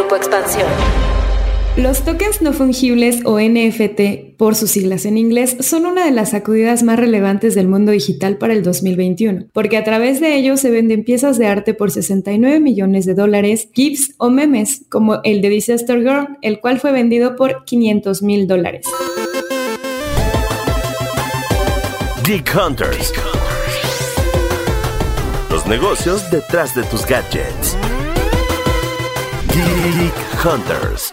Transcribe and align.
Grupo 0.00 0.16
Expansión. 0.16 0.66
Los 1.76 2.06
tokens 2.06 2.40
no 2.40 2.54
fungibles 2.54 3.20
o 3.26 3.38
NFT, 3.38 4.34
por 4.38 4.54
sus 4.54 4.70
siglas 4.70 5.04
en 5.04 5.18
inglés, 5.18 5.58
son 5.60 5.84
una 5.84 6.06
de 6.06 6.10
las 6.10 6.30
sacudidas 6.30 6.82
más 6.82 6.98
relevantes 6.98 7.54
del 7.54 7.68
mundo 7.68 7.92
digital 7.92 8.38
para 8.38 8.54
el 8.54 8.62
2021, 8.62 9.48
porque 9.52 9.76
a 9.76 9.84
través 9.84 10.18
de 10.18 10.36
ellos 10.36 10.58
se 10.58 10.70
venden 10.70 11.04
piezas 11.04 11.36
de 11.36 11.48
arte 11.48 11.74
por 11.74 11.90
69 11.90 12.60
millones 12.60 13.04
de 13.04 13.12
dólares, 13.12 13.68
GIFs 13.74 14.14
o 14.16 14.30
memes, 14.30 14.86
como 14.88 15.20
el 15.22 15.42
de 15.42 15.50
Disaster 15.50 15.98
Girl, 15.98 16.38
el 16.40 16.60
cual 16.60 16.80
fue 16.80 16.92
vendido 16.92 17.36
por 17.36 17.66
500 17.66 18.22
mil 18.22 18.46
dólares. 18.46 18.86
Geek 22.24 22.56
Hunters. 22.56 23.12
Los 25.50 25.66
negocios 25.66 26.30
detrás 26.30 26.74
de 26.74 26.84
tus 26.84 27.04
gadgets. 27.04 27.76
Geek 29.52 30.44
Hunters. 30.44 31.12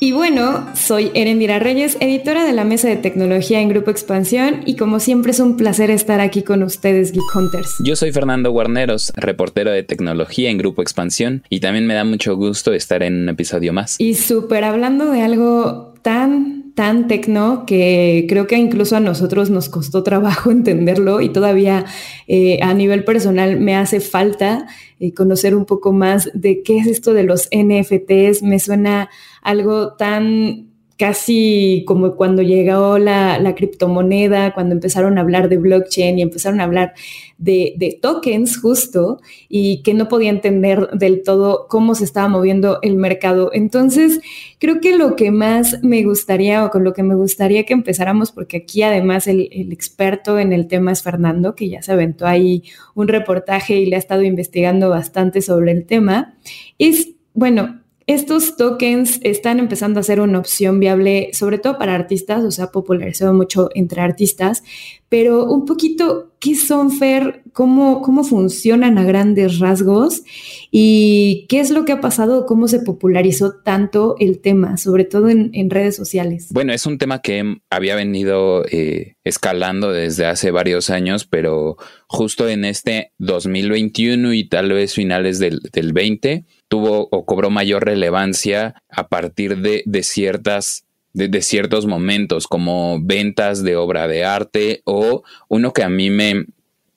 Y 0.00 0.12
bueno, 0.12 0.66
soy 0.74 1.12
Erendira 1.14 1.58
Reyes, 1.58 1.96
editora 2.00 2.44
de 2.44 2.52
la 2.52 2.64
mesa 2.64 2.88
de 2.88 2.96
tecnología 2.96 3.60
en 3.60 3.68
Grupo 3.68 3.90
Expansión 3.92 4.62
y 4.66 4.76
como 4.76 4.98
siempre 4.98 5.30
es 5.30 5.40
un 5.40 5.56
placer 5.56 5.90
estar 5.90 6.20
aquí 6.20 6.42
con 6.42 6.64
ustedes, 6.64 7.12
Geek 7.12 7.34
Hunters. 7.34 7.76
Yo 7.84 7.94
soy 7.94 8.12
Fernando 8.12 8.50
Guarneros, 8.50 9.12
reportero 9.14 9.70
de 9.70 9.84
tecnología 9.84 10.50
en 10.50 10.58
Grupo 10.58 10.82
Expansión 10.82 11.44
y 11.48 11.60
también 11.60 11.86
me 11.86 11.94
da 11.94 12.04
mucho 12.04 12.36
gusto 12.36 12.72
estar 12.72 13.04
en 13.04 13.22
un 13.22 13.28
episodio 13.28 13.72
más. 13.72 14.00
Y 14.00 14.14
súper 14.14 14.64
hablando 14.64 15.10
de 15.12 15.22
algo 15.22 15.94
tan 16.02 16.65
tan 16.76 17.08
tecno 17.08 17.64
que 17.66 18.26
creo 18.28 18.46
que 18.46 18.56
incluso 18.56 18.96
a 18.96 19.00
nosotros 19.00 19.48
nos 19.48 19.70
costó 19.70 20.02
trabajo 20.02 20.50
entenderlo 20.52 21.22
y 21.22 21.30
todavía 21.30 21.86
eh, 22.28 22.60
a 22.62 22.74
nivel 22.74 23.02
personal 23.02 23.58
me 23.58 23.74
hace 23.74 23.98
falta 23.98 24.68
eh, 25.00 25.14
conocer 25.14 25.56
un 25.56 25.64
poco 25.64 25.92
más 25.92 26.30
de 26.34 26.62
qué 26.62 26.76
es 26.76 26.86
esto 26.86 27.14
de 27.14 27.24
los 27.24 27.48
NFTs. 27.50 28.42
Me 28.42 28.60
suena 28.60 29.08
algo 29.42 29.94
tan 29.94 30.75
casi 30.98 31.84
como 31.86 32.16
cuando 32.16 32.42
llegó 32.42 32.98
la, 32.98 33.54
criptomoneda, 33.54 34.54
cuando 34.54 34.74
empezaron 34.74 35.18
a 35.18 35.20
hablar 35.20 35.48
de 35.48 35.58
blockchain 35.58 36.18
y 36.18 36.22
empezaron 36.22 36.60
a 36.60 36.64
hablar 36.64 36.94
de, 37.38 37.98
tokens 38.00 38.58
justo 38.58 39.20
y 39.48 39.82
que 39.82 39.94
no 39.94 40.08
podía 40.08 40.30
entender 40.30 40.88
del 40.92 41.22
todo 41.22 41.66
cómo 41.68 41.94
se 41.94 42.04
estaba 42.04 42.28
moviendo 42.28 42.78
el 42.82 42.96
mercado. 42.96 43.50
Entonces, 43.52 44.20
creo 44.58 44.80
que 44.80 44.96
lo 44.96 45.16
que 45.16 45.30
más 45.30 45.82
me 45.82 46.02
gustaría 46.02 46.64
o 46.64 46.70
con 46.70 46.82
lo 46.84 46.94
que 46.94 47.02
me 47.02 47.14
gustaría 47.14 47.64
que 47.64 47.74
empezáramos, 47.74 48.32
porque 48.32 48.58
aquí 48.58 48.82
además 48.82 49.26
el, 49.26 49.48
el 49.52 49.72
experto 49.72 50.38
en 50.38 50.52
el 50.52 50.66
tema 50.66 50.92
es 50.92 51.02
Fernando, 51.02 51.54
que 51.54 51.68
ya 51.68 51.82
se 51.82 51.92
aventó 51.92 52.26
ahí 52.26 52.64
un 52.94 53.08
reportaje 53.08 53.76
y 53.76 53.86
le 53.86 53.96
ha 53.96 53.98
estado 53.98 54.22
investigando 54.22 54.88
bastante 54.88 55.42
sobre 55.42 55.72
el 55.72 55.84
tema, 55.84 56.34
es, 56.78 57.10
bueno, 57.34 57.80
estos 58.06 58.56
tokens 58.56 59.18
están 59.24 59.58
empezando 59.58 59.98
a 59.98 60.04
ser 60.04 60.20
una 60.20 60.38
opción 60.38 60.78
viable, 60.78 61.30
sobre 61.32 61.58
todo 61.58 61.76
para 61.76 61.96
artistas, 61.96 62.44
o 62.44 62.52
sea, 62.52 62.70
popularizado 62.70 63.34
mucho 63.34 63.68
entre 63.74 64.00
artistas, 64.00 64.62
pero 65.08 65.44
un 65.44 65.64
poquito, 65.64 66.32
¿qué 66.38 66.54
son, 66.54 66.92
Fer? 66.92 67.42
¿Cómo, 67.52 68.02
¿Cómo 68.02 68.22
funcionan 68.22 68.98
a 68.98 69.04
grandes 69.04 69.58
rasgos? 69.58 70.22
¿Y 70.70 71.46
qué 71.48 71.58
es 71.58 71.70
lo 71.70 71.84
que 71.84 71.92
ha 71.92 72.00
pasado? 72.00 72.46
¿Cómo 72.46 72.68
se 72.68 72.78
popularizó 72.78 73.54
tanto 73.64 74.14
el 74.20 74.38
tema, 74.40 74.76
sobre 74.76 75.04
todo 75.04 75.28
en, 75.28 75.70
redes 75.70 75.96
sociales? 75.96 76.48
Bueno, 76.50 76.72
es 76.72 76.86
un 76.86 76.98
tema 76.98 77.20
que 77.22 77.58
había 77.70 77.96
venido 77.96 78.64
eh, 78.70 79.16
escalando 79.24 79.90
desde 79.90 80.26
hace 80.26 80.52
varios 80.52 80.90
años, 80.90 81.24
pero 81.24 81.76
justo 82.06 82.48
en 82.48 82.64
este 82.64 83.12
2021 83.18 84.32
y 84.32 84.48
tal 84.48 84.70
vez 84.70 84.94
finales 84.94 85.40
del, 85.40 85.58
del 85.72 85.92
20 85.92 86.44
tuvo 86.68 87.08
o 87.10 87.24
cobró 87.24 87.50
mayor 87.50 87.84
relevancia 87.84 88.82
a 88.90 89.08
partir 89.08 89.58
de, 89.58 89.84
ciertas 90.02 90.84
de, 91.12 91.42
ciertos 91.42 91.86
momentos 91.86 92.46
como 92.46 93.00
ventas 93.00 93.62
de 93.62 93.76
obra 93.76 94.08
de 94.08 94.24
arte 94.24 94.82
o 94.84 95.22
uno 95.48 95.72
que 95.72 95.82
a 95.82 95.88
mí 95.88 96.10
me, 96.10 96.46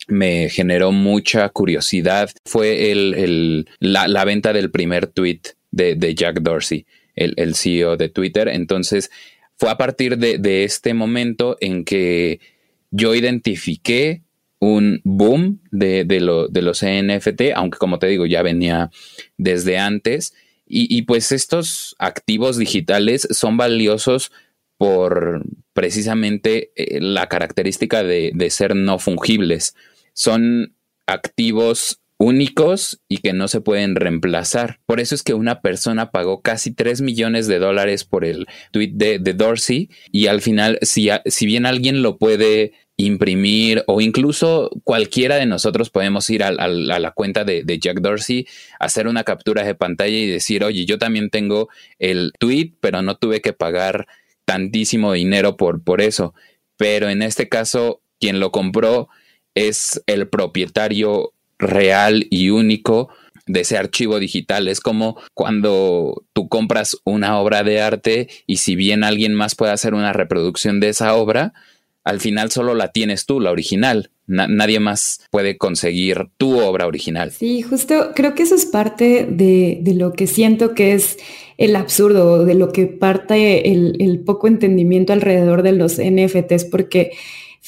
me 0.07 0.49
generó 0.49 0.91
mucha 0.91 1.47
curiosidad 1.49 2.31
fue 2.45 2.91
el, 2.91 3.67
la, 3.79 4.25
venta 4.25 4.53
del 4.53 4.71
primer 4.71 5.07
tweet 5.07 5.41
de, 5.71 6.15
Jack 6.15 6.41
Dorsey, 6.41 6.85
el, 7.15 7.33
el, 7.37 7.55
CEO 7.55 7.95
de 7.95 8.09
Twitter. 8.09 8.47
Entonces 8.47 9.11
fue 9.55 9.69
a 9.69 9.77
partir 9.77 10.17
de, 10.17 10.37
de 10.37 10.63
este 10.63 10.93
momento 10.93 11.57
en 11.61 11.85
que 11.85 12.39
yo 12.91 13.13
identifiqué 13.13 14.23
un 14.59 15.01
boom 15.03 15.61
de, 15.71 16.03
de, 16.03 16.19
los 16.19 16.83
NFT, 16.83 17.53
aunque 17.55 17.77
como 17.77 17.97
te 17.97 18.07
digo, 18.07 18.25
ya 18.25 18.41
venía 18.41 18.91
desde 19.37 19.77
antes. 19.77 20.33
Y, 20.71 21.01
pues 21.03 21.31
estos 21.31 21.95
activos 21.97 22.57
digitales 22.57 23.27
son 23.31 23.57
valiosos 23.57 24.31
por 24.77 25.43
precisamente 25.73 26.71
eh, 26.75 27.01
la 27.01 27.27
característica 27.27 28.03
de, 28.03 28.31
de, 28.35 28.49
ser 28.51 28.75
no 28.75 28.99
fungibles. 28.99 29.73
Son 30.13 30.75
activos 31.07 32.01
únicos 32.19 33.01
y 33.07 33.17
que 33.17 33.33
no 33.33 33.47
se 33.47 33.61
pueden 33.61 33.95
reemplazar. 33.95 34.79
Por 34.85 34.99
eso 34.99 35.15
es 35.15 35.23
que 35.23 35.33
una 35.33 35.61
persona 35.61 36.11
pagó 36.11 36.41
casi 36.41 36.71
3 36.71 37.01
millones 37.01 37.47
de 37.47 37.57
dólares 37.57 38.03
por 38.03 38.23
el 38.23 38.45
tweet 38.71 38.91
de, 38.93 39.17
de 39.17 39.33
Dorsey 39.33 39.89
y 40.11 40.27
al 40.27 40.41
final, 40.41 40.77
si, 40.81 41.09
si 41.25 41.45
bien 41.47 41.65
alguien 41.65 42.03
lo 42.03 42.17
puede 42.17 42.73
imprimir 42.99 43.85
o 43.87 44.01
incluso 44.01 44.69
cualquiera 44.83 45.37
de 45.37 45.45
nosotros 45.45 45.89
podemos 45.89 46.29
ir 46.29 46.43
a, 46.43 46.51
la 46.51 47.11
cuenta 47.11 47.45
de, 47.45 47.79
Jack 47.79 48.01
Dorsey, 48.01 48.45
hacer 48.77 49.07
una 49.07 49.23
captura 49.23 49.63
de 49.63 49.73
pantalla 49.73 50.17
y 50.17 50.27
decir, 50.27 50.65
oye, 50.65 50.85
yo 50.85 50.97
también 50.97 51.29
tengo 51.29 51.69
el 51.97 52.33
tweet, 52.39 52.73
pero 52.81 53.01
no 53.01 53.15
tuve 53.15 53.39
que 53.39 53.53
pagar 53.53 54.05
tantísimo 54.43 55.13
dinero 55.13 55.55
por, 55.55 55.81
por 55.81 56.01
eso. 56.01 56.33
Pero 56.75 57.09
en 57.09 57.21
este 57.21 57.47
caso, 57.47 58.01
quien 58.19 58.41
lo 58.41 58.51
compró 58.51 59.07
es 59.55 60.03
el 60.05 60.27
propietario 60.27 61.31
real 61.57 62.27
y 62.29 62.49
único 62.49 63.09
de 63.45 63.61
ese 63.61 63.77
archivo 63.77 64.19
digital. 64.19 64.67
Es 64.67 64.81
como 64.81 65.17
cuando 65.33 66.25
tú 66.33 66.49
compras 66.49 66.97
una 67.05 67.39
obra 67.39 67.63
de 67.63 67.79
arte 67.79 68.27
y 68.45 68.57
si 68.57 68.75
bien 68.75 69.05
alguien 69.05 69.33
más 69.35 69.55
puede 69.55 69.71
hacer 69.71 69.93
una 69.93 70.11
reproducción 70.11 70.81
de 70.81 70.89
esa 70.89 71.15
obra, 71.15 71.53
al 72.03 72.19
final 72.19 72.51
solo 72.51 72.73
la 72.75 72.91
tienes 72.91 73.25
tú, 73.25 73.39
la 73.39 73.51
original. 73.51 74.11
nadie 74.27 74.79
más 74.79 75.21
puede 75.31 75.57
conseguir 75.57 76.29
tu 76.37 76.59
obra 76.59 76.87
original. 76.87 77.31
Sí, 77.31 77.61
justo 77.61 78.11
creo 78.15 78.35
que 78.35 78.43
eso 78.43 78.55
es 78.55 78.65
parte 78.65 79.27
de, 79.29 79.81
lo 79.95 80.13
que 80.13 80.27
siento 80.27 80.73
que 80.75 80.93
es 80.93 81.17
el 81.57 81.75
absurdo, 81.75 82.45
de 82.45 82.55
lo 82.55 82.71
que 82.71 82.85
parte 82.85 83.71
el, 83.71 83.95
el 83.99 84.19
poco 84.19 84.47
entendimiento 84.47 85.13
alrededor 85.13 85.63
de 85.63 85.73
los 85.73 85.99
NFTs, 85.99 86.65
porque 86.65 87.11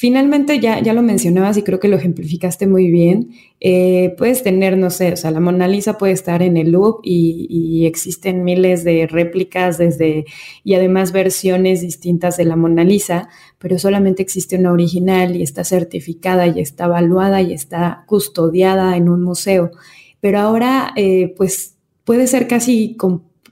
Finalmente, 0.01 0.59
ya, 0.59 0.81
ya 0.81 0.95
lo 0.95 1.03
mencionabas 1.03 1.57
y 1.57 1.61
creo 1.61 1.79
que 1.79 1.87
lo 1.87 1.95
ejemplificaste 1.95 2.65
muy 2.65 2.89
bien. 2.89 3.35
Eh, 3.59 4.15
puedes 4.17 4.41
tener, 4.41 4.75
no 4.75 4.89
sé, 4.89 5.13
o 5.13 5.15
sea, 5.15 5.29
la 5.29 5.39
Mona 5.39 5.67
Lisa 5.67 5.99
puede 5.99 6.11
estar 6.11 6.41
en 6.41 6.57
el 6.57 6.71
loop 6.71 7.01
y, 7.03 7.85
existen 7.85 8.43
miles 8.43 8.83
de 8.83 9.05
réplicas 9.05 9.77
desde 9.77 10.25
y 10.63 10.73
además 10.73 11.11
versiones 11.11 11.81
distintas 11.81 12.35
de 12.37 12.45
la 12.45 12.55
Mona 12.55 12.83
Lisa, 12.83 13.29
pero 13.59 13.77
solamente 13.77 14.23
existe 14.23 14.55
una 14.57 14.71
original 14.71 15.35
y 15.35 15.43
está 15.43 15.63
certificada 15.63 16.47
y 16.47 16.61
está 16.61 16.85
evaluada 16.85 17.43
y 17.43 17.53
está 17.53 18.03
custodiada 18.07 18.97
en 18.97 19.07
un 19.07 19.21
museo. 19.21 19.69
Pero 20.19 20.39
ahora, 20.39 20.93
eh, 20.95 21.31
pues 21.37 21.77
puede 22.05 22.25
ser 22.25 22.47
casi 22.47 22.95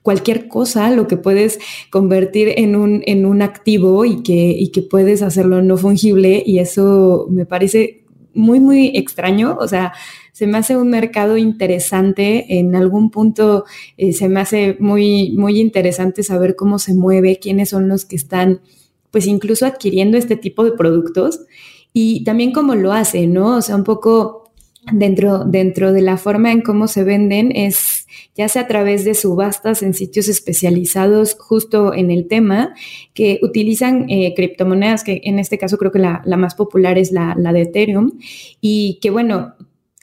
cualquier 0.01 0.47
cosa 0.47 0.89
lo 0.91 1.07
que 1.07 1.17
puedes 1.17 1.59
convertir 1.89 2.53
en 2.57 2.75
un, 2.75 3.03
en 3.05 3.25
un 3.25 3.41
activo 3.41 4.05
y 4.05 4.23
que, 4.23 4.51
y 4.51 4.69
que 4.69 4.81
puedes 4.81 5.21
hacerlo 5.21 5.61
no 5.61 5.77
fungible 5.77 6.41
y 6.45 6.59
eso 6.59 7.27
me 7.29 7.45
parece 7.45 8.03
muy, 8.33 8.59
muy 8.59 8.91
extraño. 8.95 9.57
O 9.59 9.67
sea, 9.67 9.93
se 10.31 10.47
me 10.47 10.57
hace 10.57 10.77
un 10.77 10.89
mercado 10.89 11.37
interesante. 11.37 12.59
En 12.59 12.75
algún 12.75 13.11
punto 13.11 13.65
eh, 13.97 14.13
se 14.13 14.29
me 14.29 14.39
hace 14.39 14.77
muy, 14.79 15.31
muy 15.31 15.59
interesante 15.59 16.23
saber 16.23 16.55
cómo 16.55 16.79
se 16.79 16.93
mueve, 16.93 17.39
quiénes 17.39 17.69
son 17.69 17.87
los 17.87 18.05
que 18.05 18.15
están, 18.15 18.61
pues 19.11 19.27
incluso 19.27 19.65
adquiriendo 19.65 20.17
este 20.17 20.37
tipo 20.37 20.63
de 20.63 20.71
productos 20.71 21.41
y 21.93 22.23
también 22.23 22.51
cómo 22.51 22.75
lo 22.75 22.93
hace, 22.93 23.27
¿no? 23.27 23.57
O 23.57 23.61
sea, 23.61 23.75
un 23.75 23.83
poco 23.83 24.51
dentro, 24.93 25.43
dentro 25.45 25.91
de 25.91 26.01
la 26.01 26.17
forma 26.17 26.51
en 26.51 26.61
cómo 26.61 26.87
se 26.87 27.03
venden 27.03 27.51
es 27.55 27.98
ya 28.39 28.47
sea 28.47 28.61
a 28.61 28.67
través 28.67 29.03
de 29.03 29.15
subastas 29.15 29.83
en 29.83 29.93
sitios 29.93 30.29
especializados 30.29 31.35
justo 31.37 31.93
en 31.93 32.09
el 32.09 32.29
tema, 32.29 32.73
que 33.13 33.37
utilizan 33.43 34.09
eh, 34.09 34.33
criptomonedas, 34.33 35.03
que 35.03 35.19
en 35.25 35.39
este 35.39 35.57
caso 35.57 35.77
creo 35.77 35.91
que 35.91 35.99
la, 35.99 36.21
más 36.37 36.55
popular 36.55 36.97
es 36.97 37.11
la, 37.11 37.35
la, 37.37 37.51
de 37.51 37.63
Ethereum, 37.63 38.13
y 38.61 38.97
que 39.01 39.09
bueno, 39.09 39.55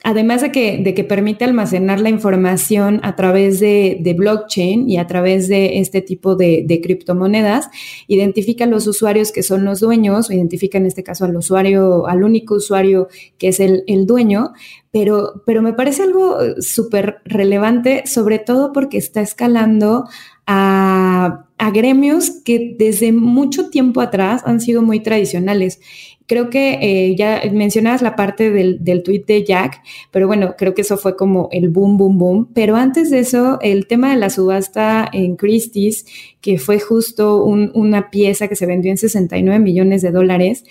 además 0.06 0.40
de 0.40 0.52
que, 0.52 1.04
permite 1.08 1.44
almacenar 1.44 1.98
la 1.98 2.10
información 2.10 3.00
a 3.02 3.16
través 3.16 3.58
de, 3.58 4.14
blockchain 4.16 4.88
y 4.88 4.98
a 4.98 5.08
través 5.08 5.48
de 5.48 5.80
este 5.80 6.00
tipo 6.00 6.36
de, 6.36 6.80
criptomonedas, 6.80 7.68
identifica 8.06 8.64
a 8.64 8.68
los 8.68 8.86
usuarios 8.86 9.32
que 9.32 9.42
son 9.42 9.64
los 9.64 9.80
dueños, 9.80 10.30
o 10.30 10.32
identifica 10.32 10.78
en 10.78 10.86
este 10.86 11.02
caso 11.02 11.24
al 11.24 11.36
usuario, 11.36 12.06
al 12.06 12.22
único 12.22 12.54
usuario 12.54 13.08
que 13.36 13.48
es 13.48 13.58
el, 13.58 13.82
dueño, 14.06 14.52
pero, 14.92 15.42
pero 15.44 15.60
me 15.60 15.72
parece 15.72 16.04
algo 16.04 16.38
súper 16.60 17.16
relevante, 17.24 18.04
sobre 18.06 18.38
todo 18.38 18.72
porque 18.72 18.98
está 18.98 19.22
escalando 19.22 20.04
a, 20.46 21.42
gremios 21.74 22.30
que 22.44 22.76
desde 22.78 23.12
mucho 23.12 23.70
tiempo 23.70 24.00
atrás 24.00 24.42
han 24.46 24.60
sido 24.60 24.82
muy 24.82 25.00
tradicionales 25.00 25.80
creo 26.26 26.50
que 26.50 26.78
eh, 26.80 27.16
ya 27.16 27.42
mencionabas 27.52 28.02
la 28.02 28.16
parte 28.16 28.50
del, 28.50 28.82
del 28.84 29.02
tweet 29.02 29.24
de 29.26 29.44
Jack, 29.44 29.82
pero 30.10 30.26
bueno, 30.26 30.54
creo 30.56 30.74
que 30.74 30.82
eso 30.82 30.96
fue 30.96 31.16
como 31.16 31.48
el 31.52 31.68
boom, 31.68 31.96
boom, 31.96 32.18
boom. 32.18 32.48
Pero 32.52 32.76
antes 32.76 33.10
de 33.10 33.20
eso, 33.20 33.58
el 33.62 33.86
tema 33.86 34.10
de 34.10 34.16
la 34.16 34.30
subasta 34.30 35.08
en 35.12 35.36
Christie's, 35.36 36.06
que 36.40 36.58
fue 36.58 36.80
justo 36.80 37.44
una 37.44 38.10
pieza 38.10 38.48
que 38.48 38.56
se 38.56 38.66
vendió 38.66 38.90
en 38.90 38.98
69 38.98 39.58
millones 39.58 40.02
de 40.02 40.10
dólares 40.10 40.64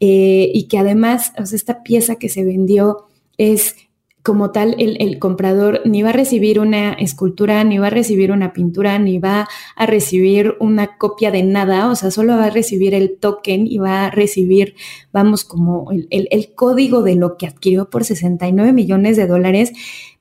eh, 0.00 0.50
y 0.52 0.64
que 0.68 0.78
además, 0.78 1.32
o 1.38 1.46
sea, 1.46 1.56
esta 1.56 1.82
pieza 1.82 2.16
que 2.16 2.28
se 2.28 2.44
vendió 2.44 3.06
es 3.38 3.76
como 4.22 4.52
tal, 4.52 4.76
el, 4.78 5.18
comprador 5.18 5.80
ni 5.84 6.02
va 6.02 6.10
a 6.10 6.12
recibir 6.12 6.60
una 6.60 6.92
escultura, 6.92 7.64
ni 7.64 7.78
va 7.78 7.88
a 7.88 7.90
recibir 7.90 8.30
una 8.30 8.52
pintura, 8.52 8.98
ni 9.00 9.18
va 9.18 9.48
a 9.74 9.86
recibir 9.86 10.54
una 10.60 10.96
copia 10.96 11.32
de 11.32 11.42
nada, 11.42 11.90
o 11.90 11.96
sea, 11.96 12.12
solo 12.12 12.36
va 12.36 12.44
a 12.44 12.50
recibir 12.50 12.94
el 12.94 13.18
token 13.18 13.66
y 13.66 13.78
va 13.78 14.06
a 14.06 14.10
recibir, 14.10 14.76
vamos, 15.12 15.44
como 15.44 15.90
el, 15.90 16.28
el 16.30 16.54
código 16.54 17.02
de 17.02 17.16
lo 17.16 17.36
que 17.36 17.48
adquirió 17.48 17.90
por 17.90 18.04
69 18.04 18.72
millones 18.72 19.16
de 19.16 19.26
dólares. 19.26 19.72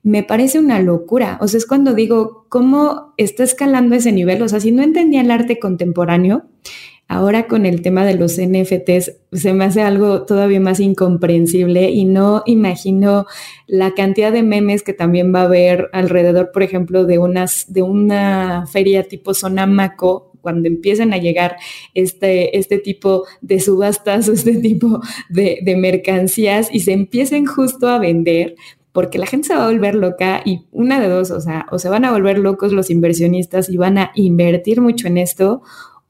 Me 0.03 0.23
parece 0.23 0.57
una 0.57 0.79
locura. 0.79 1.37
O 1.41 1.47
sea, 1.47 1.59
es 1.59 1.67
cuando 1.67 1.93
digo, 1.93 2.47
¿cómo 2.49 3.13
está 3.17 3.43
escalando 3.43 3.95
ese 3.95 4.11
nivel? 4.11 4.41
O 4.41 4.49
sea, 4.49 4.59
si 4.59 4.71
no 4.71 4.81
entendía 4.81 5.21
el 5.21 5.29
arte 5.29 5.59
contemporáneo, 5.59 6.45
Ahora 7.11 7.45
con 7.47 7.65
el 7.65 7.81
tema 7.81 8.05
de 8.05 8.15
los 8.15 8.39
NFTs 8.39 9.17
se 9.33 9.51
me 9.51 9.65
hace 9.65 9.81
algo 9.81 10.23
todavía 10.23 10.61
más 10.61 10.79
incomprensible 10.79 11.89
y 11.89 12.05
no 12.05 12.41
imagino 12.45 13.25
la 13.67 13.91
cantidad 13.91 14.31
de 14.31 14.43
memes 14.43 14.81
que 14.81 14.93
también 14.93 15.35
va 15.35 15.41
a 15.41 15.43
haber 15.43 15.89
alrededor, 15.91 16.51
por 16.53 16.63
ejemplo, 16.63 17.03
de 17.03 17.17
unas 17.17 17.65
de 17.67 17.81
una 17.81 18.65
feria 18.65 19.03
tipo 19.03 19.33
Sonamaco 19.33 20.31
cuando 20.39 20.69
empiecen 20.69 21.11
a 21.11 21.17
llegar 21.17 21.57
este, 21.95 22.57
este 22.57 22.77
tipo 22.77 23.25
de 23.41 23.59
subastas 23.59 24.29
o 24.29 24.31
este 24.33 24.55
tipo 24.55 25.01
de, 25.27 25.59
de 25.63 25.75
mercancías 25.75 26.69
y 26.71 26.79
se 26.79 26.93
empiecen 26.93 27.45
justo 27.45 27.89
a 27.89 27.99
vender, 27.99 28.55
porque 28.93 29.19
la 29.19 29.25
gente 29.25 29.49
se 29.49 29.55
va 29.55 29.65
a 29.65 29.69
volver 29.69 29.95
loca 29.95 30.43
y 30.45 30.61
una 30.71 31.01
de 31.01 31.09
dos, 31.09 31.29
o 31.31 31.41
sea, 31.41 31.65
o 31.71 31.77
se 31.77 31.89
van 31.89 32.05
a 32.05 32.11
volver 32.11 32.37
locos 32.37 32.71
los 32.71 32.89
inversionistas 32.89 33.67
y 33.67 33.75
van 33.75 33.97
a 33.97 34.11
invertir 34.15 34.79
mucho 34.79 35.07
en 35.07 35.17
esto, 35.17 35.61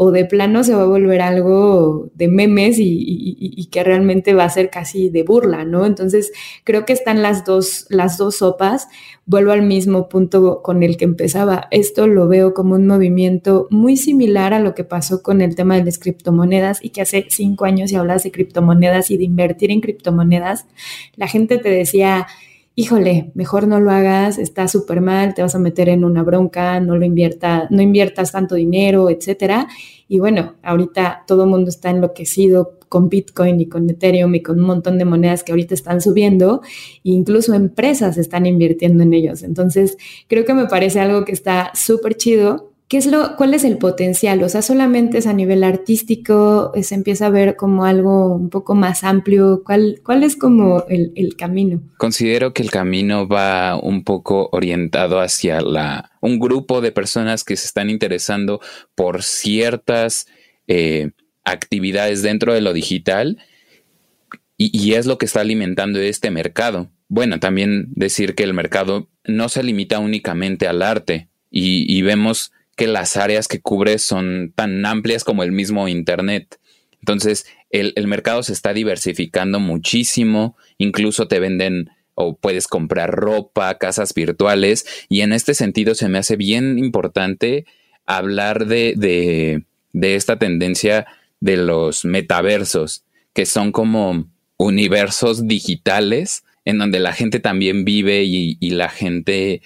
o 0.03 0.09
de 0.09 0.25
plano 0.25 0.63
se 0.63 0.73
va 0.73 0.81
a 0.81 0.87
volver 0.87 1.21
algo 1.21 2.09
de 2.15 2.27
memes 2.27 2.77
y, 2.79 3.69
que 3.71 3.83
realmente 3.83 4.33
va 4.33 4.45
a 4.45 4.49
ser 4.49 4.71
casi 4.71 5.11
de 5.11 5.21
burla, 5.21 5.63
¿no? 5.63 5.85
Entonces, 5.85 6.31
creo 6.63 6.87
que 6.87 6.93
están 6.93 7.21
las 7.21 7.45
dos, 7.45 7.85
las 7.89 8.17
dos 8.17 8.37
sopas. 8.37 8.87
Vuelvo 9.27 9.51
al 9.51 9.61
mismo 9.61 10.09
punto 10.09 10.63
con 10.63 10.81
el 10.81 10.97
que 10.97 11.05
empezaba. 11.05 11.67
Esto 11.69 12.07
lo 12.07 12.27
veo 12.27 12.55
como 12.55 12.73
un 12.73 12.87
movimiento 12.87 13.67
muy 13.69 13.95
similar 13.95 14.55
a 14.55 14.59
lo 14.59 14.73
que 14.73 14.83
pasó 14.83 15.21
con 15.21 15.39
el 15.39 15.53
tema 15.53 15.75
de 15.75 15.85
las 15.85 15.99
criptomonedas 15.99 16.83
y 16.83 16.89
que 16.89 17.01
hace 17.01 17.27
cinco 17.29 17.65
años 17.65 17.91
si 17.91 17.95
hablas 17.95 18.23
de 18.23 18.31
criptomonedas 18.31 19.11
y 19.11 19.17
de 19.17 19.25
invertir 19.25 19.69
en 19.69 19.81
criptomonedas, 19.81 20.65
la 21.15 21.27
gente 21.27 21.59
te 21.59 21.69
decía, 21.69 22.25
híjole, 22.75 23.31
mejor 23.33 23.67
no 23.67 23.79
lo 23.79 23.91
hagas, 23.91 24.37
está 24.37 24.67
súper 24.67 25.01
mal, 25.01 25.33
te 25.33 25.41
vas 25.41 25.55
a 25.55 25.59
meter 25.59 25.89
en 25.89 26.03
una 26.03 26.23
bronca, 26.23 26.79
no 26.79 26.97
lo 26.97 27.05
invierta, 27.05 27.67
no 27.69 27.81
inviertas 27.81 28.31
tanto 28.31 28.55
dinero, 28.55 29.09
etcétera. 29.09 29.67
Y 30.07 30.19
bueno, 30.19 30.55
ahorita 30.63 31.23
todo 31.27 31.43
el 31.43 31.49
mundo 31.49 31.69
está 31.69 31.89
enloquecido 31.89 32.79
con 32.89 33.07
Bitcoin 33.07 33.61
y 33.61 33.67
con 33.67 33.89
Ethereum 33.89 34.35
y 34.35 34.41
con 34.41 34.59
un 34.59 34.65
montón 34.65 34.97
de 34.97 35.05
monedas 35.05 35.43
que 35.43 35.53
ahorita 35.53 35.73
están 35.73 36.01
subiendo, 36.01 36.61
e 37.05 37.11
incluso 37.11 37.53
empresas 37.53 38.17
están 38.17 38.45
invirtiendo 38.45 39.03
en 39.03 39.13
ellos. 39.13 39.43
Entonces, 39.43 39.97
creo 40.27 40.43
que 40.43 40.53
me 40.53 40.65
parece 40.65 40.99
algo 40.99 41.23
que 41.23 41.31
está 41.31 41.71
súper 41.73 42.15
chido 42.15 42.70
¿Qué 42.91 42.97
es 42.97 43.05
lo, 43.05 43.37
¿Cuál 43.37 43.53
es 43.53 43.63
el 43.63 43.77
potencial? 43.77 44.43
O 44.43 44.49
sea, 44.49 44.61
solamente 44.61 45.17
es 45.17 45.25
a 45.25 45.31
nivel 45.31 45.63
artístico, 45.63 46.73
se 46.81 46.93
empieza 46.93 47.27
a 47.27 47.29
ver 47.29 47.55
como 47.55 47.85
algo 47.85 48.35
un 48.35 48.49
poco 48.49 48.75
más 48.75 49.05
amplio. 49.05 49.63
¿Cuál, 49.63 50.01
cuál 50.03 50.23
es 50.23 50.35
como 50.35 50.83
el, 50.89 51.37
camino? 51.37 51.81
Considero 51.97 52.53
que 52.53 52.61
el 52.63 52.69
camino 52.69 53.29
va 53.29 53.79
un 53.81 54.03
poco 54.03 54.49
orientado 54.51 55.21
hacia 55.21 55.61
la, 55.61 56.11
un 56.19 56.37
grupo 56.37 56.81
de 56.81 56.91
personas 56.91 57.45
que 57.45 57.55
se 57.55 57.65
están 57.65 57.89
interesando 57.89 58.59
por 58.93 59.23
ciertas 59.23 60.27
eh, 60.67 61.11
actividades 61.45 62.21
dentro 62.23 62.53
de 62.53 62.59
lo 62.59 62.73
digital 62.73 63.37
y, 64.57 64.95
es 64.95 65.05
lo 65.05 65.17
que 65.17 65.27
está 65.27 65.39
alimentando 65.39 65.97
este 65.97 66.29
mercado. 66.29 66.91
Bueno, 67.07 67.39
también 67.39 67.87
decir 67.95 68.35
que 68.35 68.43
el 68.43 68.53
mercado 68.53 69.07
no 69.23 69.47
se 69.47 69.63
limita 69.63 69.99
únicamente 69.99 70.67
al 70.67 70.81
arte 70.81 71.29
y 71.49 72.01
vemos 72.01 72.51
que 72.75 72.87
las 72.87 73.17
áreas 73.17 73.47
que 73.47 73.61
cubre 73.61 73.99
son 73.99 74.53
tan 74.55 74.85
amplias 74.85 75.23
como 75.23 75.43
el 75.43 75.51
mismo 75.51 75.87
Internet. 75.87 76.59
Entonces, 76.99 77.45
el, 77.71 78.07
mercado 78.07 78.43
se 78.43 78.53
está 78.53 78.73
diversificando 78.73 79.59
muchísimo, 79.59 80.55
incluso 80.77 81.27
te 81.27 81.39
venden 81.39 81.89
o 82.15 82.35
puedes 82.35 82.67
comprar 82.67 83.11
ropa, 83.11 83.77
casas 83.77 84.13
virtuales, 84.13 84.85
y 85.09 85.21
en 85.21 85.33
este 85.33 85.53
sentido 85.53 85.95
se 85.95 86.09
me 86.09 86.19
hace 86.19 86.35
bien 86.35 86.77
importante 86.77 87.65
hablar 88.05 88.67
de, 88.67 89.63
de, 89.93 90.15
esta 90.15 90.37
tendencia 90.37 91.07
de 91.39 91.57
los 91.57 92.05
metaversos, 92.05 93.03
que 93.33 93.45
son 93.45 93.71
como 93.71 94.27
universos 94.57 95.47
digitales 95.47 96.43
en 96.65 96.77
donde 96.77 96.99
la 96.99 97.13
gente 97.13 97.39
también 97.39 97.85
vive 97.85 98.23
y, 98.23 98.57
y 98.59 98.71
la 98.71 98.89
gente, 98.89 99.61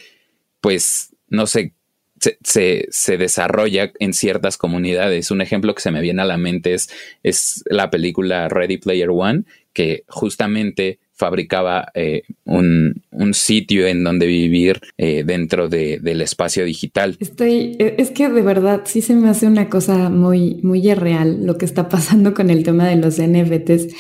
pues, 0.62 1.14
no 1.28 1.48
sé, 1.48 1.75
se, 2.20 2.88
se, 2.90 3.18
desarrolla 3.18 3.92
en 4.00 4.14
ciertas 4.14 4.58
comunidades. 4.58 5.32
Un 5.32 5.42
ejemplo 5.42 5.76
que 5.76 5.82
se 5.82 5.92
me 5.92 6.02
viene 6.02 6.22
a 6.22 6.26
la 6.26 6.38
mente 6.38 6.74
es, 6.74 6.90
es 7.24 7.64
la 7.70 7.90
película 7.90 8.48
Ready 8.50 8.78
Player 8.78 9.10
One, 9.10 9.44
que 9.74 10.04
justamente 10.08 11.00
fabricaba 11.16 11.92
eh, 11.94 12.24
un, 12.44 13.02
sitio 13.34 13.88
en 13.88 14.04
donde 14.04 14.28
vivir 14.28 14.82
eh, 14.98 15.24
dentro 15.26 15.68
del 15.68 16.22
espacio 16.22 16.66
digital. 16.66 17.18
Estoy, 17.20 17.76
e, 17.80 17.96
es 17.98 18.12
que 18.12 18.30
de 18.30 18.42
verdad 18.42 18.82
sí 18.86 19.02
se 19.02 19.16
me 19.16 19.30
hace 19.30 19.48
una 19.48 19.70
cosa 19.70 20.10
muy, 20.10 20.60
muy 20.62 20.88
irreal 20.88 21.46
lo 21.46 21.58
que 21.58 21.66
está 21.66 21.90
pasando 21.90 22.34
con 22.34 22.50
el 22.50 22.64
tema 22.64 22.88
de 22.88 22.98
los 22.98 23.20
NFTs. 23.20 23.94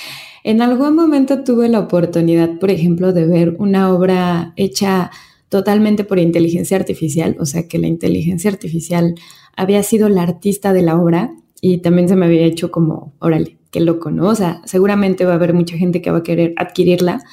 En 0.44 0.62
algún 0.62 0.96
momento 0.96 1.44
tuve 1.44 1.70
la 1.70 1.80
oportunidad, 1.80 2.60
por 2.60 2.70
ejemplo, 2.70 3.14
de 3.14 3.26
ver 3.26 3.56
una 3.58 3.92
obra 3.92 4.54
hecha 4.58 5.10
totalmente 5.56 6.04
por 6.04 6.20
inteligencia 6.20 6.76
artificial, 6.76 7.38
o 7.40 7.46
sea 7.46 7.66
que 7.66 7.80
la 7.80 7.88
inteligencia 7.88 8.52
artificial 8.52 9.16
había 9.56 9.84
sido 9.84 10.10
la 10.10 10.24
artista 10.24 10.74
de 10.74 10.82
la 10.82 11.00
obra 11.00 11.34
y 11.62 11.78
también 11.78 12.10
se 12.10 12.18
me 12.18 12.26
había 12.26 12.42
hecho 12.42 12.72
como, 12.72 13.14
órale, 13.20 13.56
qué 13.72 13.80
loco, 13.80 14.12
¿no? 14.12 14.28
O 14.28 14.36
sea, 14.36 14.62
seguramente 14.66 15.24
va 15.24 15.32
a 15.32 15.36
haber 15.36 15.54
mucha 15.54 15.78
gente 15.78 16.02
que 16.02 16.12
va 16.12 16.18
a 16.18 16.24
querer 16.24 16.54
adquirirla, 16.58 17.24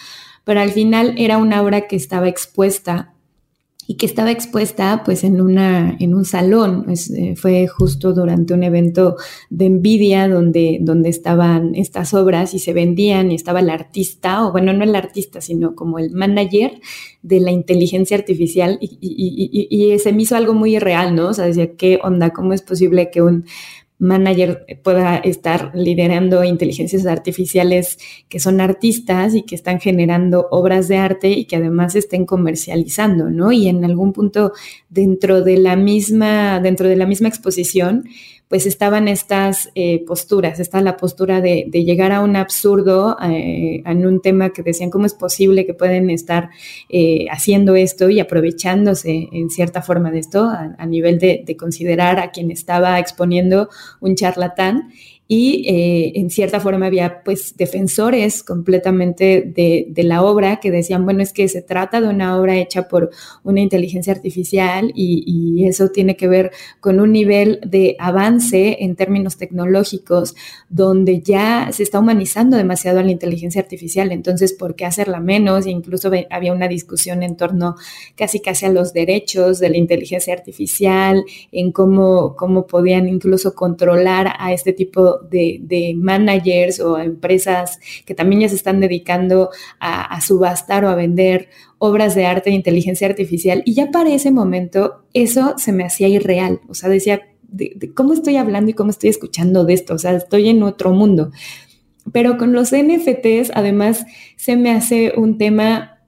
pero 0.44 0.60
al 0.60 0.70
final 0.70 1.16
era 1.18 1.36
una 1.38 1.60
obra 1.60 1.88
que 1.88 1.96
estaba 1.96 2.28
expuesta 2.28 3.11
y 3.86 3.96
que 3.96 4.06
estaba 4.06 4.30
expuesta 4.30 5.02
pues 5.04 5.24
en, 5.24 5.40
una, 5.40 5.96
en 5.98 6.14
un 6.14 6.24
salón. 6.24 6.86
Eh, 6.88 7.34
fue 7.36 7.66
justo 7.66 8.12
durante 8.12 8.54
un 8.54 8.62
evento 8.62 9.16
de 9.50 9.68
Nvidia 9.68 10.28
donde, 10.28 10.78
donde 10.80 11.08
estaban 11.08 11.74
estas 11.74 12.14
obras 12.14 12.54
y 12.54 12.58
se 12.58 12.72
vendían 12.72 13.32
y 13.32 13.34
estaba 13.34 13.60
el 13.60 13.70
artista, 13.70 14.46
o 14.46 14.52
bueno, 14.52 14.72
no 14.72 14.84
el 14.84 14.94
artista, 14.94 15.40
sino 15.40 15.74
como 15.74 15.98
el 15.98 16.10
manager 16.12 16.80
de 17.22 17.40
la 17.40 17.50
inteligencia 17.50 18.16
artificial 18.16 18.78
y, 18.80 18.98
y 19.00 19.98
se 19.98 20.12
me 20.12 20.22
hizo 20.22 20.36
algo 20.36 20.54
muy 20.54 20.76
irreal, 20.76 21.14
¿no? 21.14 21.28
O 21.28 21.34
sea, 21.34 21.44
decía, 21.44 21.76
¿qué 21.76 22.00
onda? 22.02 22.30
¿Cómo 22.30 22.52
es 22.52 22.62
posible 22.62 23.10
que 23.10 23.22
un 23.22 23.44
manager 24.02 24.66
pueda 24.82 25.16
estar 25.18 25.70
liderando 25.74 26.42
inteligencias 26.42 27.06
artificiales 27.06 27.98
que 28.28 28.40
son 28.40 28.60
artistas 28.60 29.34
y 29.36 29.42
que 29.42 29.54
están 29.54 29.78
generando 29.78 30.48
obras 30.50 30.88
de 30.88 30.96
arte 30.96 31.28
y 31.28 31.44
que 31.44 31.56
además 31.56 31.94
estén 31.94 32.26
comercializando, 32.26 33.30
¿no? 33.30 33.52
Y 33.52 33.68
en 33.68 33.84
algún 33.84 34.12
punto 34.12 34.52
dentro 34.90 35.42
de 35.42 35.56
la 35.56 35.76
misma, 35.76 36.58
dentro 36.58 36.88
de 36.88 36.96
la 36.96 37.06
misma 37.06 37.28
exposición, 37.28 38.04
pues 38.52 38.66
estaban 38.66 39.08
estas 39.08 39.70
eh, 39.74 40.04
posturas, 40.04 40.60
está 40.60 40.82
la 40.82 40.98
postura 40.98 41.40
de, 41.40 41.70
llegar 41.72 42.12
a 42.12 42.20
un 42.20 42.36
absurdo 42.36 43.16
eh, 43.22 43.82
en 43.86 44.06
un 44.06 44.20
tema 44.20 44.50
que 44.50 44.62
decían 44.62 44.90
cómo 44.90 45.06
es 45.06 45.14
posible 45.14 45.64
que 45.64 45.72
pueden 45.72 46.10
estar 46.10 46.50
eh, 46.90 47.28
haciendo 47.30 47.76
esto 47.76 48.10
y 48.10 48.20
aprovechándose 48.20 49.30
en 49.32 49.48
cierta 49.48 49.80
forma 49.80 50.10
de 50.10 50.18
esto 50.18 50.50
a, 50.50 50.84
nivel 50.84 51.18
de, 51.18 51.56
considerar 51.58 52.18
a 52.18 52.30
quien 52.30 52.50
estaba 52.50 52.98
exponiendo 52.98 53.70
un 54.00 54.16
charlatán 54.16 54.90
y 55.34 55.64
eh, 55.66 56.12
en 56.16 56.28
cierta 56.28 56.60
forma 56.60 56.84
había 56.84 57.22
pues 57.24 57.56
defensores 57.56 58.42
completamente 58.42 59.40
de, 59.40 59.90
la 60.02 60.22
obra 60.24 60.60
que 60.60 60.70
decían, 60.70 61.06
bueno, 61.06 61.22
es 61.22 61.32
que 61.32 61.48
se 61.48 61.62
trata 61.62 62.02
de 62.02 62.08
una 62.08 62.38
obra 62.38 62.58
hecha 62.58 62.86
por 62.86 63.08
una 63.42 63.62
inteligencia 63.62 64.12
artificial 64.12 64.92
y, 64.94 65.24
y 65.26 65.66
eso 65.66 65.88
tiene 65.88 66.18
que 66.18 66.28
ver 66.28 66.50
con 66.80 67.00
un 67.00 67.12
nivel 67.12 67.60
de 67.64 67.96
avance 67.98 68.76
en 68.80 68.94
términos 68.94 69.38
tecnológicos 69.38 70.34
donde 70.68 71.22
ya 71.22 71.70
se 71.72 71.82
está 71.82 71.98
humanizando 72.00 72.58
demasiado 72.58 73.00
a 73.00 73.02
la 73.02 73.10
inteligencia 73.10 73.62
artificial, 73.62 74.12
entonces, 74.12 74.52
¿por 74.52 74.74
qué 74.74 74.84
hacerla 74.84 75.18
menos? 75.18 75.64
E 75.64 75.70
incluso 75.70 76.10
había 76.28 76.52
una 76.52 76.68
discusión 76.68 77.22
en 77.22 77.38
torno 77.38 77.76
casi 78.16 78.40
casi 78.40 78.66
a 78.66 78.70
los 78.70 78.92
derechos 78.92 79.60
de 79.60 79.70
la 79.70 79.78
inteligencia 79.78 80.34
artificial, 80.34 81.24
en 81.52 81.72
cómo, 81.72 82.36
cómo 82.36 82.66
podían 82.66 83.08
incluso 83.08 83.54
controlar 83.54 84.34
a 84.38 84.52
este 84.52 84.74
tipo 84.74 85.21
de, 85.30 85.94
managers 85.96 86.80
o 86.80 86.98
empresas 86.98 87.78
que 88.04 88.14
también 88.14 88.42
ya 88.42 88.48
se 88.48 88.56
están 88.56 88.80
dedicando 88.80 89.50
a, 89.80 90.20
subastar 90.20 90.84
o 90.84 90.88
a 90.88 90.94
vender 90.94 91.48
obras 91.78 92.14
de 92.14 92.26
arte 92.26 92.50
de 92.50 92.56
inteligencia 92.56 93.06
artificial. 93.06 93.62
Y 93.64 93.74
ya 93.74 93.90
para 93.90 94.12
ese 94.12 94.30
momento 94.30 95.04
eso 95.14 95.54
se 95.58 95.72
me 95.72 95.84
hacía 95.84 96.08
irreal. 96.08 96.60
O 96.68 96.74
sea, 96.74 96.88
decía, 96.88 97.22
cómo 97.94 98.12
estoy 98.12 98.36
hablando 98.36 98.70
y 98.70 98.74
cómo 98.74 98.90
estoy 98.90 99.10
escuchando 99.10 99.64
de 99.64 99.74
esto. 99.74 99.94
O 99.94 99.98
sea, 99.98 100.12
estoy 100.12 100.48
en 100.48 100.62
otro 100.62 100.92
mundo. 100.92 101.30
Pero 102.12 102.36
con 102.36 102.52
los 102.52 102.72
NFTs, 102.72 103.52
además, 103.54 104.06
se 104.36 104.56
me 104.56 104.72
hace 104.72 105.12
un 105.16 105.38
tema 105.38 106.01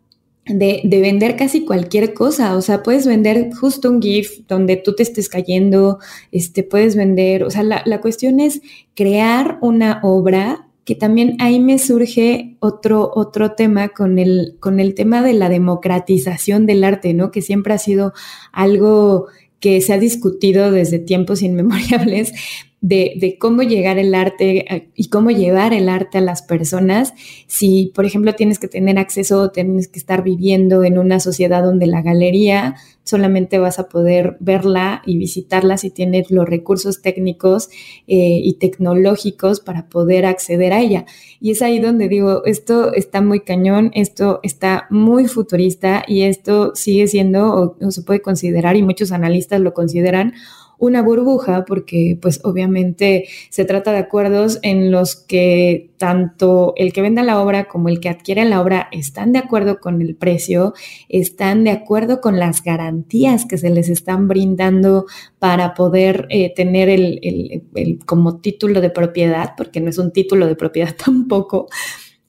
de, 0.46 0.82
vender 0.84 1.36
casi 1.36 1.64
cualquier 1.64 2.14
cosa. 2.14 2.56
O 2.56 2.62
sea, 2.62 2.82
puedes 2.82 3.06
vender 3.06 3.50
justo 3.54 3.90
un 3.90 4.00
GIF 4.00 4.46
donde 4.46 4.76
tú 4.76 4.94
te 4.94 5.02
estés 5.02 5.28
cayendo, 5.28 5.98
este, 6.32 6.62
puedes 6.62 6.96
vender, 6.96 7.44
o 7.44 7.50
sea, 7.50 7.62
la, 7.62 7.82
la 7.86 8.00
cuestión 8.00 8.40
es 8.40 8.60
crear 8.94 9.58
una 9.60 10.00
obra 10.02 10.68
que 10.84 10.94
también 10.94 11.36
ahí 11.40 11.60
me 11.60 11.78
surge 11.78 12.56
otro, 12.60 13.10
otro 13.14 13.52
tema 13.52 13.88
con 13.88 14.18
el, 14.18 14.56
con 14.60 14.80
el 14.80 14.94
tema 14.94 15.22
de 15.22 15.32
la 15.32 15.48
democratización 15.48 16.66
del 16.66 16.84
arte, 16.84 17.14
¿no? 17.14 17.30
Que 17.30 17.40
siempre 17.40 17.72
ha 17.72 17.78
sido 17.78 18.12
algo 18.52 19.28
que 19.60 19.80
se 19.80 19.94
ha 19.94 19.98
discutido 19.98 20.70
desde 20.70 20.98
tiempos 20.98 21.40
inmemoriales, 21.42 22.32
de, 22.84 23.38
cómo 23.40 23.62
llegar 23.62 23.98
el 23.98 24.14
arte 24.14 24.74
eh, 24.74 24.90
y 24.94 25.08
cómo 25.08 25.30
llevar 25.30 25.72
el 25.72 25.88
arte 25.88 26.18
a 26.18 26.20
las 26.20 26.42
personas. 26.42 27.14
Si, 27.46 27.90
por 27.94 28.04
ejemplo, 28.04 28.34
tienes 28.34 28.58
que 28.58 28.68
tener 28.68 28.98
acceso 28.98 29.40
o 29.40 29.50
tienes 29.50 29.88
que 29.88 29.98
estar 29.98 30.22
viviendo 30.22 30.84
en 30.84 30.98
una 30.98 31.18
sociedad 31.18 31.62
donde 31.62 31.86
la 31.86 32.02
galería 32.02 32.74
solamente 33.02 33.58
vas 33.58 33.78
a 33.78 33.88
poder 33.88 34.36
verla 34.40 35.02
y 35.06 35.16
visitarla 35.16 35.78
si 35.78 35.90
tienes 35.90 36.30
los 36.30 36.46
recursos 36.46 37.00
técnicos 37.00 37.68
eh, 38.06 38.40
y 38.42 38.54
tecnológicos 38.54 39.60
para 39.60 39.88
poder 39.88 40.26
acceder 40.26 40.74
a 40.74 40.80
ella. 40.80 41.06
Y 41.40 41.52
es 41.52 41.62
ahí 41.62 41.78
donde 41.78 42.08
digo, 42.08 42.44
esto 42.44 42.92
está 42.92 43.22
muy 43.22 43.40
cañón, 43.40 43.92
esto 43.94 44.40
está 44.42 44.86
muy 44.90 45.26
futurista 45.26 46.04
y 46.06 46.22
esto 46.22 46.72
sigue 46.74 47.06
siendo 47.06 47.76
o 47.80 47.90
se 47.90 48.02
puede 48.02 48.20
considerar, 48.20 48.76
y 48.76 48.82
muchos 48.82 49.12
analistas 49.12 49.60
lo 49.60 49.74
consideran, 49.74 50.34
una 50.78 51.02
burbuja 51.02 51.64
porque 51.64 52.18
pues 52.20 52.40
obviamente 52.44 53.28
se 53.50 53.64
trata 53.64 53.92
de 53.92 53.98
acuerdos 53.98 54.58
en 54.62 54.90
los 54.90 55.16
que 55.16 55.90
tanto 55.96 56.74
el 56.76 56.92
que 56.92 57.02
venda 57.02 57.22
la 57.22 57.40
obra 57.40 57.64
como 57.66 57.88
el 57.88 58.00
que 58.00 58.08
adquiere 58.08 58.44
la 58.44 58.60
obra 58.60 58.88
están 58.92 59.32
de 59.32 59.38
acuerdo 59.38 59.80
con 59.80 60.02
el 60.02 60.16
precio, 60.16 60.74
están 61.08 61.64
de 61.64 61.70
acuerdo 61.70 62.20
con 62.20 62.38
las 62.38 62.62
garantías 62.62 63.46
que 63.46 63.58
se 63.58 63.70
les 63.70 63.88
están 63.88 64.28
brindando 64.28 65.06
para 65.38 65.74
poder 65.74 66.26
eh, 66.30 66.52
tener 66.54 66.88
el, 66.88 67.62
como 68.06 68.40
título 68.40 68.80
de 68.80 68.90
propiedad, 68.90 69.52
porque 69.56 69.80
no 69.80 69.90
es 69.90 69.98
un 69.98 70.12
título 70.12 70.46
de 70.46 70.56
propiedad 70.56 70.94
tampoco, 71.04 71.68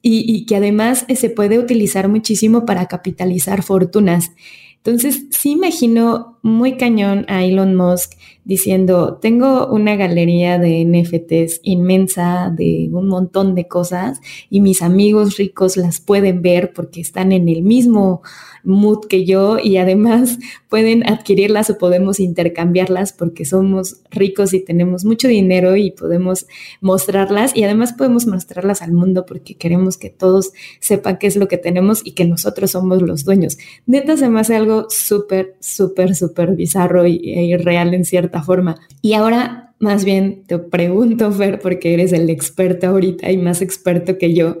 y, 0.08 0.46
que 0.46 0.54
además 0.54 1.04
eh, 1.08 1.16
se 1.16 1.30
puede 1.30 1.58
utilizar 1.58 2.08
muchísimo 2.08 2.64
para 2.64 2.86
capitalizar 2.86 3.64
fortunas. 3.64 4.30
Entonces, 4.76 5.24
sí 5.30 5.50
imagino 5.50 6.35
muy 6.46 6.76
cañón 6.76 7.26
a 7.28 7.44
Elon 7.44 7.74
Musk 7.74 8.12
diciendo, 8.44 9.18
tengo 9.20 9.66
una 9.66 9.96
galería 9.96 10.56
de 10.58 10.84
NFTs 10.84 11.60
inmensa 11.64 12.52
de 12.56 12.88
un 12.92 13.08
montón 13.08 13.56
de 13.56 13.66
cosas 13.66 14.20
y 14.48 14.60
mis 14.60 14.82
amigos 14.82 15.36
ricos 15.36 15.76
las 15.76 15.98
pueden 15.98 16.42
ver 16.42 16.72
porque 16.72 17.00
están 17.00 17.32
en 17.32 17.48
el 17.48 17.62
mismo 17.62 18.22
mood 18.62 19.06
que 19.08 19.24
yo 19.24 19.58
y 19.58 19.78
además 19.78 20.38
pueden 20.68 21.04
adquirirlas 21.08 21.70
o 21.70 21.78
podemos 21.78 22.20
intercambiarlas 22.20 23.12
porque 23.12 23.44
somos 23.44 23.96
ricos 24.10 24.54
y 24.54 24.60
tenemos 24.60 25.04
mucho 25.04 25.26
dinero 25.26 25.74
y 25.74 25.90
podemos 25.90 26.46
mostrarlas 26.80 27.56
y 27.56 27.64
además 27.64 27.94
podemos 27.94 28.28
mostrarlas 28.28 28.80
al 28.80 28.92
mundo 28.92 29.26
porque 29.26 29.56
queremos 29.56 29.96
que 29.96 30.10
todos 30.10 30.52
sepan 30.78 31.18
qué 31.18 31.26
es 31.26 31.34
lo 31.34 31.48
que 31.48 31.58
tenemos 31.58 32.02
y 32.04 32.12
que 32.12 32.24
nosotros 32.24 32.70
somos 32.70 33.02
los 33.02 33.24
dueños. 33.24 33.58
Neta 33.86 34.16
se 34.16 34.28
me 34.28 34.38
hace 34.38 34.54
algo 34.54 34.86
súper, 34.88 35.56
súper, 35.58 36.14
súper 36.14 36.35
bizarro 36.54 37.06
y, 37.06 37.16
e 37.32 37.44
irreal 37.44 37.94
en 37.94 38.04
cierta 38.04 38.42
forma. 38.42 38.76
Y 39.02 39.14
ahora 39.14 39.66
más 39.78 40.04
bien 40.04 40.44
te 40.46 40.58
pregunto, 40.58 41.30
Fer, 41.32 41.58
porque 41.58 41.94
eres 41.94 42.12
el 42.12 42.30
experto 42.30 42.88
ahorita 42.88 43.30
y 43.30 43.36
más 43.36 43.60
experto 43.60 44.18
que 44.18 44.34
yo, 44.34 44.58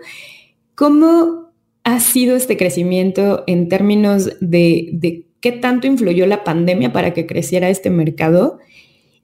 ¿cómo 0.74 1.46
ha 1.84 2.00
sido 2.00 2.36
este 2.36 2.56
crecimiento 2.56 3.44
en 3.46 3.68
términos 3.68 4.30
de, 4.40 5.24
qué 5.40 5.52
tanto 5.52 5.86
influyó 5.86 6.26
la 6.26 6.44
pandemia 6.44 6.92
para 6.92 7.14
que 7.14 7.26
creciera 7.26 7.70
este 7.70 7.90
mercado 7.90 8.58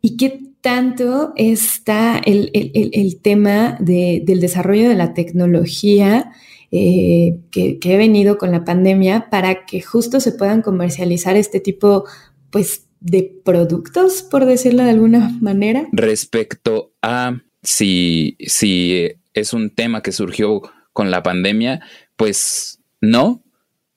y 0.01 0.17
qué 0.17 0.41
tanto 0.61 1.33
está 1.37 2.21
el, 2.25 3.19
tema 3.21 3.77
del 3.81 4.41
desarrollo 4.41 4.89
de 4.89 4.95
la 4.95 5.13
tecnología 5.13 6.31
eh, 6.71 7.37
que, 7.51 7.81
que, 7.81 7.95
ha 7.95 7.99
venido 7.99 8.39
con 8.39 8.53
la 8.53 8.65
pandemia 8.65 9.29
para 9.29 9.67
que 9.67 9.83
justo 9.83 10.21
se 10.21 10.33
puedan 10.33 10.63
comercializar 10.63 11.37
este 11.37 11.59
tipo 11.59 12.05
pues, 12.53 12.87
de 13.01 13.35
productos, 13.45 14.23
por 14.23 14.47
decirlo 14.47 14.85
de 14.85 14.91
alguna 14.91 15.37
manera. 15.41 15.89
Respecto 15.91 16.93
a 17.03 17.41
si, 17.63 18.37
si 18.39 19.09
es 19.35 19.53
un 19.53 19.71
tema 19.71 20.03
que 20.03 20.13
surgió 20.13 20.63
con 20.93 21.11
la 21.11 21.23
pandemia, 21.23 21.81
pues 22.17 22.79
no, 23.01 23.43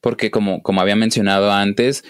porque 0.02 0.32
como, 0.32 0.64
como 0.64 0.82
había 0.82 0.96
mencionado 0.96 1.52
antes, 1.52 2.04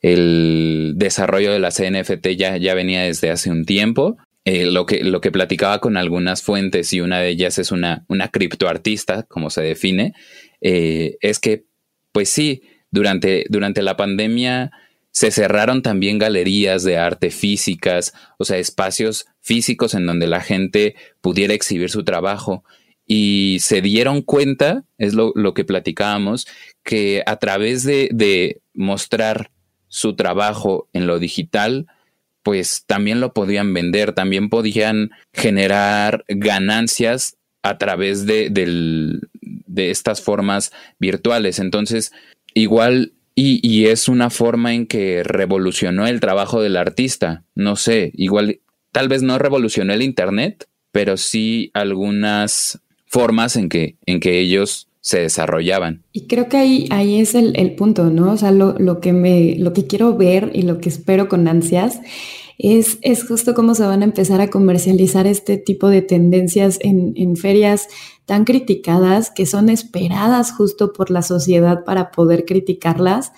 el 0.00 0.94
desarrollo 0.96 1.52
de 1.52 1.58
la 1.58 1.70
CNFT 1.70 2.28
ya, 2.36 2.56
ya 2.56 2.74
venía 2.74 3.02
desde 3.02 3.30
hace 3.30 3.50
un 3.50 3.64
tiempo. 3.64 4.18
Eh, 4.44 4.66
lo, 4.66 4.86
que, 4.86 5.02
lo 5.02 5.20
que 5.20 5.32
platicaba 5.32 5.80
con 5.80 5.96
algunas 5.96 6.42
fuentes, 6.42 6.92
y 6.92 7.00
una 7.00 7.18
de 7.18 7.30
ellas 7.30 7.58
es 7.58 7.72
una, 7.72 8.04
una 8.08 8.28
criptoartista, 8.28 9.24
como 9.24 9.50
se 9.50 9.62
define, 9.62 10.14
eh, 10.60 11.16
es 11.20 11.40
que, 11.40 11.64
pues 12.12 12.28
sí, 12.28 12.62
durante, 12.90 13.44
durante 13.48 13.82
la 13.82 13.96
pandemia 13.96 14.70
se 15.16 15.30
cerraron 15.30 15.80
también 15.80 16.18
galerías 16.18 16.84
de 16.84 16.98
arte 16.98 17.30
físicas, 17.30 18.12
o 18.36 18.44
sea, 18.44 18.58
espacios 18.58 19.24
físicos 19.40 19.94
en 19.94 20.04
donde 20.04 20.26
la 20.26 20.42
gente 20.42 20.94
pudiera 21.22 21.54
exhibir 21.54 21.88
su 21.88 22.04
trabajo 22.04 22.64
y 23.06 23.56
se 23.60 23.80
dieron 23.80 24.20
cuenta, 24.20 24.84
es 24.98 25.14
lo, 25.14 25.32
que 25.54 25.64
platicábamos, 25.64 26.46
que 26.84 27.22
a 27.24 27.36
través 27.36 27.82
de, 27.82 28.60
mostrar 28.74 29.50
su 29.88 30.16
trabajo 30.16 30.86
en 30.92 31.06
lo 31.06 31.18
digital, 31.18 31.86
pues 32.42 32.84
también 32.86 33.18
lo 33.20 33.32
podían 33.32 33.72
vender, 33.72 34.12
también 34.12 34.50
podían 34.50 35.12
generar 35.32 36.26
ganancias 36.28 37.38
a 37.62 37.78
través 37.78 38.26
de, 38.26 38.50
de 38.50 39.90
estas 39.90 40.20
formas 40.20 40.72
virtuales. 40.98 41.58
Entonces, 41.58 42.12
igual, 42.52 43.14
y, 43.38 43.60
y, 43.62 43.86
es 43.86 44.08
una 44.08 44.30
forma 44.30 44.74
en 44.74 44.86
que 44.86 45.22
revolucionó 45.22 46.06
el 46.06 46.20
trabajo 46.20 46.62
del 46.62 46.76
artista. 46.76 47.44
No 47.54 47.76
sé, 47.76 48.10
igual, 48.14 48.60
tal 48.92 49.08
vez 49.08 49.22
no 49.22 49.38
revolucionó 49.38 49.92
el 49.92 50.02
Internet, 50.02 50.66
pero 50.90 51.18
sí 51.18 51.70
algunas 51.74 52.80
formas 53.06 53.56
en 53.56 53.68
que, 53.68 53.96
en 54.06 54.20
que 54.20 54.40
ellos 54.40 54.88
se 55.06 55.20
desarrollaban. 55.20 56.02
Y 56.12 56.26
creo 56.26 56.48
que 56.48 56.56
ahí, 56.56 56.88
ahí 56.90 57.20
es 57.20 57.34
el, 57.34 57.74
punto, 57.76 58.10
¿no? 58.10 58.32
O 58.32 58.36
sea, 58.36 58.50
lo, 58.50 59.00
que 59.00 59.12
me, 59.12 59.54
lo 59.56 59.72
que 59.72 59.86
quiero 59.86 60.16
ver 60.16 60.50
y 60.52 60.62
lo 60.62 60.80
que 60.80 60.88
espero 60.88 61.28
con 61.28 61.46
ansias 61.46 62.00
es, 62.58 62.98
es 63.02 63.24
justo 63.24 63.54
cómo 63.54 63.74
se 63.74 63.84
van 63.84 64.02
a 64.02 64.06
empezar 64.06 64.40
a 64.40 64.48
comercializar 64.48 65.26
este 65.26 65.58
tipo 65.58 65.88
de 65.88 66.02
tendencias 66.02 66.78
en, 66.80 67.12
en 67.16 67.36
ferias 67.36 67.88
tan 68.24 68.44
criticadas, 68.44 69.30
que 69.30 69.46
son 69.46 69.68
esperadas 69.68 70.52
justo 70.52 70.92
por 70.92 71.10
la 71.10 71.22
sociedad 71.22 71.84
para 71.84 72.10
poder 72.10 72.44
criticarlas 72.44 73.32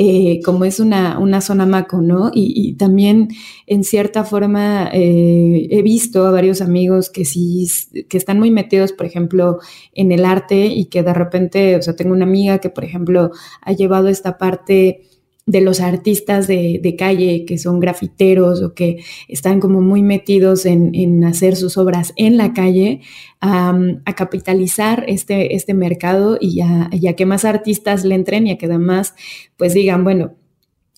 eh, 0.00 0.40
como 0.44 0.64
es 0.64 0.78
una, 0.78 1.18
una, 1.18 1.40
zona 1.40 1.66
maco, 1.66 2.00
¿no? 2.00 2.30
Y, 2.32 2.74
también 2.74 3.30
en 3.66 3.82
cierta 3.82 4.22
forma 4.22 4.88
eh, 4.92 5.66
he 5.72 5.82
visto 5.82 6.24
a 6.24 6.30
varios 6.30 6.60
amigos 6.60 7.10
que 7.10 7.24
sí, 7.24 7.66
que 8.08 8.16
están 8.16 8.38
muy 8.38 8.52
metidos, 8.52 8.92
por 8.92 9.06
ejemplo, 9.06 9.58
en 9.94 10.12
el 10.12 10.24
arte 10.24 10.66
y 10.66 10.84
que 10.84 11.02
de 11.02 11.12
repente, 11.12 11.74
o 11.74 11.82
sea, 11.82 11.96
tengo 11.96 12.12
una 12.12 12.26
amiga 12.26 12.58
que, 12.58 12.70
por 12.70 12.84
ejemplo, 12.84 13.32
ha 13.60 13.72
llevado 13.72 14.06
esta 14.06 14.38
parte 14.38 15.02
de 15.48 15.62
los 15.62 15.80
artistas 15.80 16.46
de, 16.46 16.94
calle 16.98 17.44
que 17.46 17.56
son 17.56 17.80
grafiteros 17.80 18.62
o 18.62 18.74
que 18.74 19.02
están 19.28 19.60
como 19.60 19.80
muy 19.80 20.02
metidos 20.02 20.66
en, 20.66 21.24
hacer 21.24 21.56
sus 21.56 21.78
obras 21.78 22.12
en 22.16 22.36
la 22.36 22.52
calle, 22.52 23.00
a 23.40 24.14
capitalizar 24.14 25.04
este, 25.08 25.54
este 25.54 25.72
mercado 25.72 26.36
y 26.40 26.60
a, 26.60 26.90
y 26.92 27.06
a, 27.08 27.16
que 27.16 27.24
más 27.24 27.44
artistas 27.44 28.04
le 28.04 28.14
entren 28.14 28.46
y 28.46 28.52
a 28.52 28.58
que 28.58 28.66
además 28.66 29.14
pues 29.56 29.72
digan, 29.72 30.04
bueno, 30.04 30.34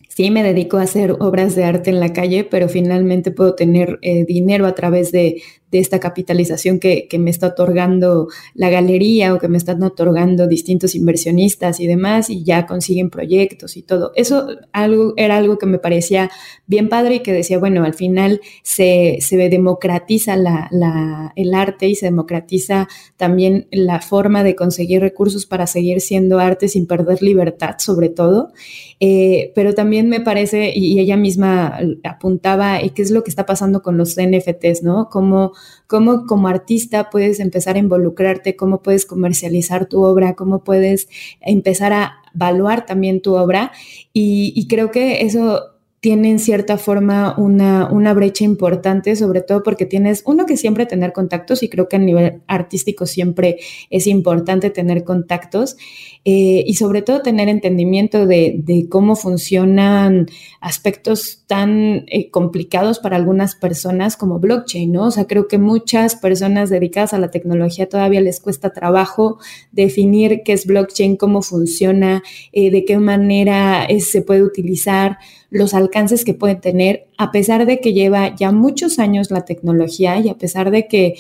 sí 0.09 0.31
me 0.31 0.43
dedico 0.43 0.79
a 0.79 0.83
hacer 0.83 1.13
obras 1.21 1.55
de 1.55 1.65
arte 1.65 1.91
en 1.91 2.01
la 2.01 2.13
calle, 2.13 2.43
pero 2.43 2.69
finalmente 2.69 3.31
puedo 3.31 3.55
tener 3.55 4.01
eh, 4.03 4.25
dinero 4.25 4.67
a 4.67 4.75
través 4.75 5.13
de, 5.13 5.43
de 5.71 5.79
esta 5.79 6.01
capitalización 6.01 6.79
que, 6.79 7.09
me 7.21 7.31
está 7.31 7.49
otorgando 7.49 8.29
la 8.55 8.71
galería 8.71 9.35
o 9.35 9.39
que 9.39 9.49
me 9.49 9.59
están 9.59 9.83
otorgando 9.83 10.47
distintos 10.47 10.95
inversionistas 10.95 11.81
y 11.81 11.87
demás, 11.87 12.31
y 12.31 12.45
ya 12.45 12.67
consiguen 12.67 13.11
proyectos 13.11 13.77
y 13.77 13.83
todo. 13.83 14.13
Eso 14.15 14.49
algo, 14.73 15.13
era 15.17 15.37
algo 15.37 15.59
que 15.59 15.67
me 15.67 15.79
parecía 15.79 16.31
bien 16.67 16.89
padre 16.89 17.17
y 17.17 17.21
que 17.21 17.33
decía, 17.33 17.59
bueno, 17.59 17.85
al 17.85 17.95
final 17.95 18.41
se, 18.63 19.19
democratiza 19.31 20.37
la, 20.37 21.33
el 21.37 21.55
arte 21.55 21.89
y 21.89 21.95
se 21.95 22.07
democratiza 22.07 22.89
también 23.17 23.69
la 23.71 24.01
forma 24.01 24.43
de 24.43 24.55
conseguir 24.55 25.01
recursos 25.01 25.47
para 25.47 25.67
seguir 25.67 26.01
siendo 26.01 26.39
arte 26.39 26.69
sin 26.69 26.87
perder 26.87 27.23
libertad, 27.23 27.77
sobre 27.79 28.09
todo. 28.09 28.53
Eh, 28.99 29.53
pero 29.55 29.75
también 29.75 30.09
me 30.09 30.21
parece, 30.21 30.73
y, 30.75 30.99
ella 31.01 31.17
misma 31.17 31.79
apuntaba, 32.05 32.83
y 32.83 32.91
qué 32.91 33.03
es 33.03 33.11
lo 33.11 33.25
que 33.25 33.31
está 33.31 33.47
pasando 33.47 33.83
con 33.83 33.97
los 33.97 34.17
NFTs, 34.17 34.83
¿no? 34.83 35.09
Como 35.09 35.53
cómo 35.87 36.27
como 36.27 36.49
artista 36.49 37.11
puedes 37.11 37.41
empezar 37.41 37.77
a 37.77 37.81
involucrarte, 37.81 38.57
cómo 38.57 38.83
puedes 38.83 39.07
comercializar 39.07 39.87
tu 39.87 40.03
obra, 40.03 40.35
cómo 40.35 40.65
puedes 40.65 41.09
empezar 41.41 41.93
a 41.93 42.23
evaluar 42.35 42.87
también 42.87 43.21
tu 43.23 43.35
obra. 43.35 43.73
Y, 44.13 44.53
y 44.55 44.69
creo 44.69 44.91
que 44.91 45.23
eso 45.23 45.80
tiene 46.01 46.31
en 46.31 46.39
cierta 46.39 46.79
forma 46.79 47.35
una, 47.37 47.87
una, 47.91 48.15
brecha 48.15 48.43
importante, 48.43 49.17
sobre 49.17 49.43
todo 49.43 49.63
porque 49.63 49.85
tienes, 49.85 50.23
uno 50.25 50.47
que 50.47 50.57
siempre 50.57 50.87
tener 50.87 51.13
contactos, 51.13 51.63
y 51.63 51.69
creo 51.69 51.89
que 51.89 51.97
a 51.97 51.99
nivel 51.99 52.41
artístico 52.47 53.05
siempre 53.05 53.59
es 53.91 54.07
importante 54.07 54.71
tener 54.71 55.05
contactos, 55.05 55.77
eh, 56.25 56.65
y 56.67 56.75
sobre 56.75 57.03
todo 57.03 57.21
tener 57.21 57.49
entendimiento 57.49 58.27
de, 58.27 58.87
cómo 58.89 59.15
funcionan 59.15 60.27
aspectos 60.61 61.45
tan 61.47 62.05
eh, 62.09 62.31
complicados 62.31 62.99
para 62.99 63.17
algunas 63.17 63.55
personas 63.55 64.17
como 64.17 64.39
blockchain, 64.39 64.91
¿no? 64.91 65.07
O 65.07 65.11
sea, 65.11 65.27
creo 65.27 65.49
que 65.49 65.59
muchas 65.59 66.17
personas 66.17 66.71
dedicadas 66.71 67.13
a 67.13 67.19
la 67.19 67.31
tecnología 67.31 67.89
todavía 67.89 68.23
les 68.23 68.41
cuesta 68.41 68.73
trabajo 68.73 69.39
definir 69.73 70.43
qué 70.45 70.55
es 70.55 70.67
blockchain, 70.67 71.17
cómo 71.17 71.43
funciona, 71.43 72.23
eh, 72.53 72.71
de 72.71 72.87
qué 72.87 72.99
manera 72.99 73.87
se 73.99 74.23
puede 74.23 74.43
utilizar 74.43 75.19
los 75.51 75.75
alcances 75.75 76.25
que 76.25 76.35
puede 76.35 76.55
tener, 76.55 77.09
a 77.19 77.33
pesar 77.33 77.67
de 77.67 77.81
que 77.81 77.93
lleva 77.93 78.35
ya 78.37 78.53
muchos 78.53 78.99
años 78.99 79.31
la 79.31 79.45
tecnología 79.45 80.19
y 80.19 80.29
a 80.29 80.39
pesar 80.39 80.71
de 80.71 80.87
que 80.87 81.15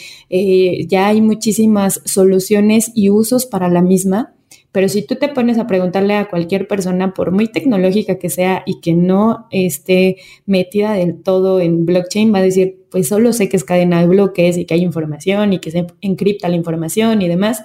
ya 0.89 1.09
hay 1.09 1.21
muchísimas 1.21 2.01
soluciones 2.05 2.93
y 2.95 3.11
usos 3.11 3.47
para 3.47 3.69
la 3.69 3.83
misma, 3.83 4.35
pero 4.73 4.89
si 4.89 5.03
tú 5.03 5.17
te 5.17 5.29
pones 5.29 5.59
a 5.59 5.67
preguntarle 5.67 6.15
a 6.15 6.29
cualquier 6.29 6.69
persona, 6.69 7.13
por 7.13 7.33
muy 7.33 7.49
tecnológica 7.49 8.19
que 8.19 8.31
sea 8.31 8.63
y 8.67 8.81
que 8.81 8.95
no 8.95 9.49
esté 9.51 10.19
metida 10.47 10.93
del 10.93 11.21
todo 11.23 11.61
en 11.61 11.87
blockchain, 11.87 12.33
va 12.33 12.39
a 12.39 12.43
decir, 12.43 12.79
pues 12.89 13.09
solo 13.09 13.33
sé 13.33 13.49
que 13.49 13.57
es 13.57 13.65
cadena 13.65 14.01
de 14.01 14.07
bloques 14.07 14.57
y 14.57 14.67
que 14.67 14.75
hay 14.75 14.83
información 14.83 15.53
y 15.53 15.59
que 15.59 15.73
se 15.73 15.87
encripta 16.01 16.49
la 16.49 16.55
información 16.55 17.21
y 17.21 17.27
demás, 17.27 17.65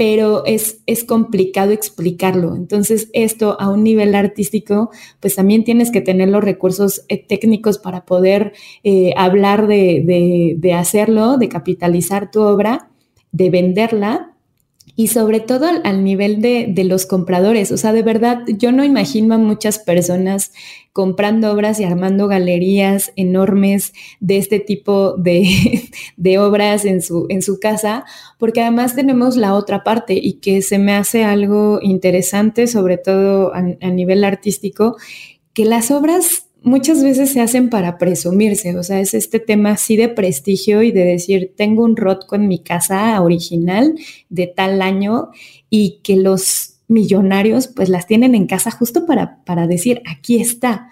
pero 0.00 0.46
es, 0.46 0.82
es 0.86 1.04
complicado 1.04 1.72
explicarlo. 1.72 2.56
Entonces, 2.56 3.10
esto 3.12 3.60
a 3.60 3.68
un 3.68 3.84
nivel 3.84 4.14
artístico, 4.14 4.88
pues 5.20 5.34
también 5.34 5.62
tienes 5.62 5.90
que 5.90 6.00
tener 6.00 6.30
los 6.30 6.42
recursos 6.42 7.04
eh, 7.08 7.22
técnicos 7.22 7.76
para 7.76 8.06
poder 8.06 8.54
eh, 8.82 9.12
hablar 9.14 9.66
de, 9.66 10.56
de 10.56 10.72
hacerlo, 10.72 11.36
de 11.36 11.50
capitalizar 11.50 12.30
tu 12.30 12.40
obra, 12.40 12.88
de 13.30 13.50
venderla 13.50 14.29
y 14.96 15.08
sobre 15.08 15.40
todo 15.40 15.66
al, 15.84 16.04
nivel 16.04 16.40
de, 16.40 16.72
los 16.84 17.06
compradores. 17.06 17.72
O 17.72 17.76
sea, 17.76 17.92
de 17.92 18.02
verdad, 18.02 18.42
yo 18.46 18.72
no 18.72 18.84
imagino 18.84 19.34
a 19.34 19.38
muchas 19.38 19.78
personas 19.78 20.52
comprando 20.92 21.52
obras 21.52 21.78
y 21.78 21.84
armando 21.84 22.26
galerías 22.26 23.12
enormes 23.16 23.92
de 24.18 24.38
este 24.38 24.60
tipo 24.60 25.14
de, 25.16 25.88
obras 26.38 26.84
en 26.84 27.02
su, 27.02 27.26
en 27.28 27.42
su 27.42 27.60
casa, 27.60 28.04
porque 28.38 28.60
además 28.60 28.94
tenemos 28.94 29.36
la 29.36 29.54
otra 29.54 29.84
parte 29.84 30.14
y 30.14 30.34
que 30.34 30.62
se 30.62 30.78
me 30.78 30.92
hace 30.92 31.24
algo 31.24 31.78
interesante, 31.82 32.66
sobre 32.66 32.98
todo 32.98 33.52
a 33.54 33.90
nivel 33.90 34.24
artístico, 34.24 34.96
que 35.52 35.64
las 35.64 35.90
obras 35.90 36.49
muchas 36.62 37.02
veces 37.02 37.32
se 37.32 37.40
hacen 37.40 37.70
para 37.70 37.98
presumirse, 37.98 38.76
o 38.76 38.82
sea, 38.82 39.00
es 39.00 39.14
este 39.14 39.40
tema 39.40 39.72
así 39.72 39.96
de 39.96 40.08
prestigio 40.08 40.82
y 40.82 40.92
de 40.92 41.04
decir, 41.04 41.52
tengo 41.56 41.84
un 41.84 41.96
Rotco 41.96 42.36
en 42.36 42.48
mi 42.48 42.58
casa 42.58 43.20
original 43.20 43.94
de 44.28 44.46
tal 44.46 44.82
año 44.82 45.30
y 45.68 46.00
que 46.02 46.16
los 46.16 46.80
millonarios 46.88 47.68
pues 47.68 47.88
las 47.88 48.06
tienen 48.06 48.34
en 48.34 48.46
casa 48.46 48.70
justo 48.70 49.06
para, 49.06 49.42
para 49.44 49.66
decir, 49.66 50.02
aquí 50.06 50.40
está. 50.40 50.88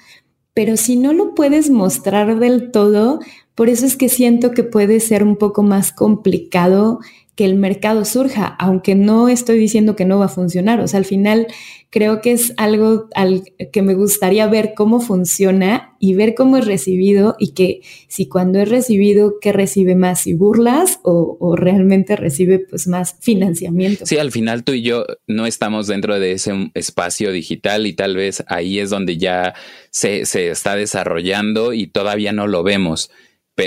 Pero 0.54 0.76
si 0.76 0.96
no 0.96 1.12
lo 1.12 1.34
puedes 1.34 1.70
mostrar 1.70 2.38
del 2.38 2.70
todo, 2.70 3.20
por 3.54 3.68
eso 3.68 3.86
es 3.86 3.96
que 3.96 4.08
siento 4.08 4.52
que 4.52 4.64
puede 4.64 5.00
ser 5.00 5.22
un 5.22 5.36
poco 5.36 5.62
más 5.62 5.92
complicado 5.92 7.00
que 7.38 7.44
el 7.44 7.54
mercado 7.54 8.04
surja, 8.04 8.46
aunque 8.58 8.96
no 8.96 9.28
estoy 9.28 9.60
diciendo 9.60 9.94
que 9.94 10.04
no 10.04 10.18
va 10.18 10.24
a 10.24 10.28
funcionar. 10.28 10.80
O 10.80 10.88
sea, 10.88 10.98
al 10.98 11.04
final 11.04 11.46
creo 11.88 12.20
que 12.20 12.32
es 12.32 12.52
algo 12.56 13.06
al 13.14 13.44
que 13.72 13.80
me 13.80 13.94
gustaría 13.94 14.48
ver 14.48 14.72
cómo 14.74 14.98
funciona 14.98 15.94
y 16.00 16.14
ver 16.14 16.34
cómo 16.34 16.56
es 16.56 16.66
recibido 16.66 17.36
y 17.38 17.54
que 17.54 17.82
si 18.08 18.26
cuando 18.26 18.58
es 18.58 18.68
recibido, 18.68 19.34
¿qué 19.40 19.52
recibe 19.52 19.94
más? 19.94 20.22
¿Si 20.22 20.34
burlas 20.34 20.98
o, 21.04 21.54
realmente 21.54 22.16
recibe 22.16 22.58
pues 22.58 22.88
más 22.88 23.14
financiamiento? 23.20 24.04
Sí, 24.04 24.18
al 24.18 24.32
final 24.32 24.64
tú 24.64 24.72
y 24.72 24.82
yo 24.82 25.06
no 25.28 25.46
estamos 25.46 25.86
dentro 25.86 26.18
de 26.18 26.32
ese 26.32 26.72
espacio 26.74 27.30
digital 27.30 27.86
y 27.86 27.92
tal 27.92 28.16
vez 28.16 28.42
ahí 28.48 28.80
es 28.80 28.90
donde 28.90 29.16
ya 29.16 29.54
se, 29.92 30.26
se 30.26 30.50
está 30.50 30.74
desarrollando 30.74 31.72
y 31.72 31.86
todavía 31.86 32.32
no 32.32 32.48
lo 32.48 32.64
vemos 32.64 33.12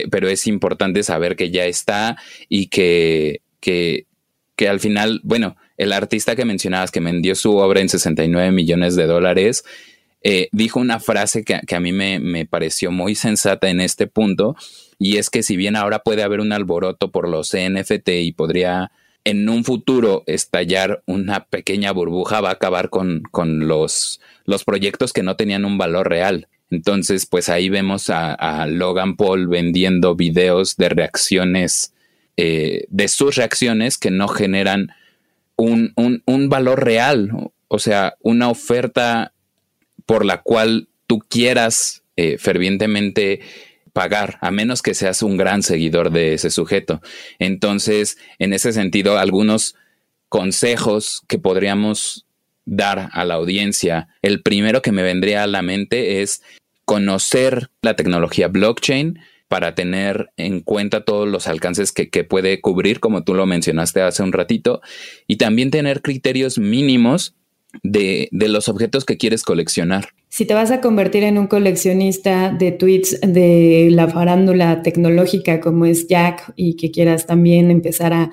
pero 0.10 0.30
es 0.30 0.48
importante 0.48 1.04
saber 1.04 1.36
que 1.36 1.52
ya 1.52 1.66
está 1.66 2.16
y 2.48 2.68
que 2.68 3.42
que, 3.62 4.08
que 4.58 4.68
al 4.68 4.82
final, 4.82 5.22
bueno, 5.24 5.56
el 5.78 5.94
artista 5.94 6.36
que 6.36 6.46
mencionabas 6.46 6.92
que 6.92 7.00
vendió 7.00 7.36
su 7.36 7.56
obra 7.56 7.80
en 7.80 7.90
69 7.90 8.52
millones 8.52 8.96
de 8.96 9.06
dólares, 9.06 9.64
eh, 10.24 10.50
dijo 10.52 10.80
una 10.80 11.00
frase 11.00 11.44
que, 11.44 11.56
a 11.76 11.80
mí 11.80 11.92
me, 11.94 12.20
me, 12.20 12.46
pareció 12.46 12.92
muy 12.92 13.16
sensata 13.16 13.70
en 13.70 13.80
este 13.80 14.08
punto, 14.08 14.56
y 15.00 15.18
es 15.18 15.30
que 15.30 15.42
si 15.42 15.56
bien 15.56 15.76
ahora 15.76 16.00
puede 16.00 16.22
haber 16.22 16.42
un 16.42 16.52
alboroto 16.52 17.12
por 17.12 17.28
los 17.28 17.54
NFT 17.56 18.10
y 18.10 18.32
podría 18.34 18.92
en 19.24 19.50
un 19.50 19.64
futuro 19.64 20.24
estallar 20.28 21.04
una 21.06 21.46
pequeña 21.46 21.92
burbuja, 21.92 22.42
va 22.42 22.50
a 22.50 22.54
acabar 22.54 22.90
con, 22.90 23.22
con 23.32 23.68
los, 23.68 24.20
los 24.46 24.64
proyectos 24.64 25.14
que 25.14 25.24
no 25.24 25.36
tenían 25.36 25.66
un 25.66 25.78
valor 25.78 26.10
real. 26.10 26.48
Entonces, 26.72 27.26
pues 27.26 27.50
ahí 27.50 27.70
vemos 27.70 28.10
a 28.10 28.66
Logan 28.68 29.16
Paul 29.18 29.48
vendiendo 29.48 30.16
videos 30.16 30.78
de 30.78 30.90
reacciones 30.90 31.94
eh, 32.38 32.86
de 32.90 33.08
sus 33.08 33.36
reacciones 33.36 33.98
que 33.98 34.12
no 34.12 34.28
generan 34.28 34.94
un, 35.56 36.50
valor 36.50 36.84
real, 36.84 37.52
o 37.68 37.80
sea, 37.80 38.16
una 38.22 38.50
oferta 38.50 39.34
por 40.06 40.26
la 40.26 40.42
cual 40.42 40.88
tú 41.08 41.20
quieras 41.20 42.04
eh, 42.16 42.38
fervientemente 42.38 43.42
pagar, 43.94 44.38
a 44.42 44.52
menos 44.52 44.82
que 44.82 44.94
seas 44.94 45.22
un 45.22 45.38
gran 45.38 45.64
seguidor 45.64 46.12
de 46.12 46.34
ese 46.34 46.50
sujeto. 46.50 47.02
Entonces, 47.40 48.18
en 48.40 48.54
ese 48.54 48.74
sentido, 48.74 49.18
algunos 49.18 49.76
consejos 50.30 51.24
que 51.28 51.38
podríamos 51.38 52.26
dar 52.66 53.10
a 53.12 53.26
la 53.26 53.36
audiencia, 53.36 54.08
el 54.22 54.42
primero 54.42 54.82
que 54.82 54.92
me 54.92 55.04
vendría 55.04 55.44
a 55.44 55.48
la 55.48 55.62
mente 55.62 56.22
es 56.22 56.42
conocer 56.86 57.70
la 57.82 57.96
tecnología 57.96 58.48
blockchain, 58.48 59.20
para 59.52 59.76
tener 59.76 60.32
en 60.38 60.62
cuenta 60.62 61.04
todos 61.04 61.28
los 61.28 61.46
alcances 61.46 61.92
que, 61.92 62.24
puede 62.24 62.62
cubrir, 62.62 63.02
como 63.02 63.26
tú 63.26 63.34
lo 63.34 63.46
mencionaste 63.46 64.02
hace 64.02 64.24
un 64.24 64.32
ratito, 64.32 64.80
y 65.28 65.36
también 65.36 65.72
tener 65.72 66.02
criterios 66.02 66.58
mínimos 66.58 67.36
de, 67.84 68.30
los 68.32 68.70
objetos 68.70 69.04
que 69.04 69.18
quieres 69.18 69.44
coleccionar. 69.44 70.08
Si 70.30 70.46
te 70.46 70.54
vas 70.54 70.72
a 70.72 70.80
convertir 70.80 71.24
en 71.24 71.38
un 71.38 71.48
coleccionista 71.48 72.56
de 72.58 72.72
tweets 72.72 73.20
de 73.20 73.90
la 73.92 74.08
farándula 74.08 74.84
tecnológica 74.84 75.60
como 75.60 75.86
es 75.86 76.08
Jack 76.08 76.54
y 76.56 76.78
que 76.78 76.90
quieras 76.90 77.28
también 77.28 77.72
empezar 77.72 78.14
a 78.14 78.32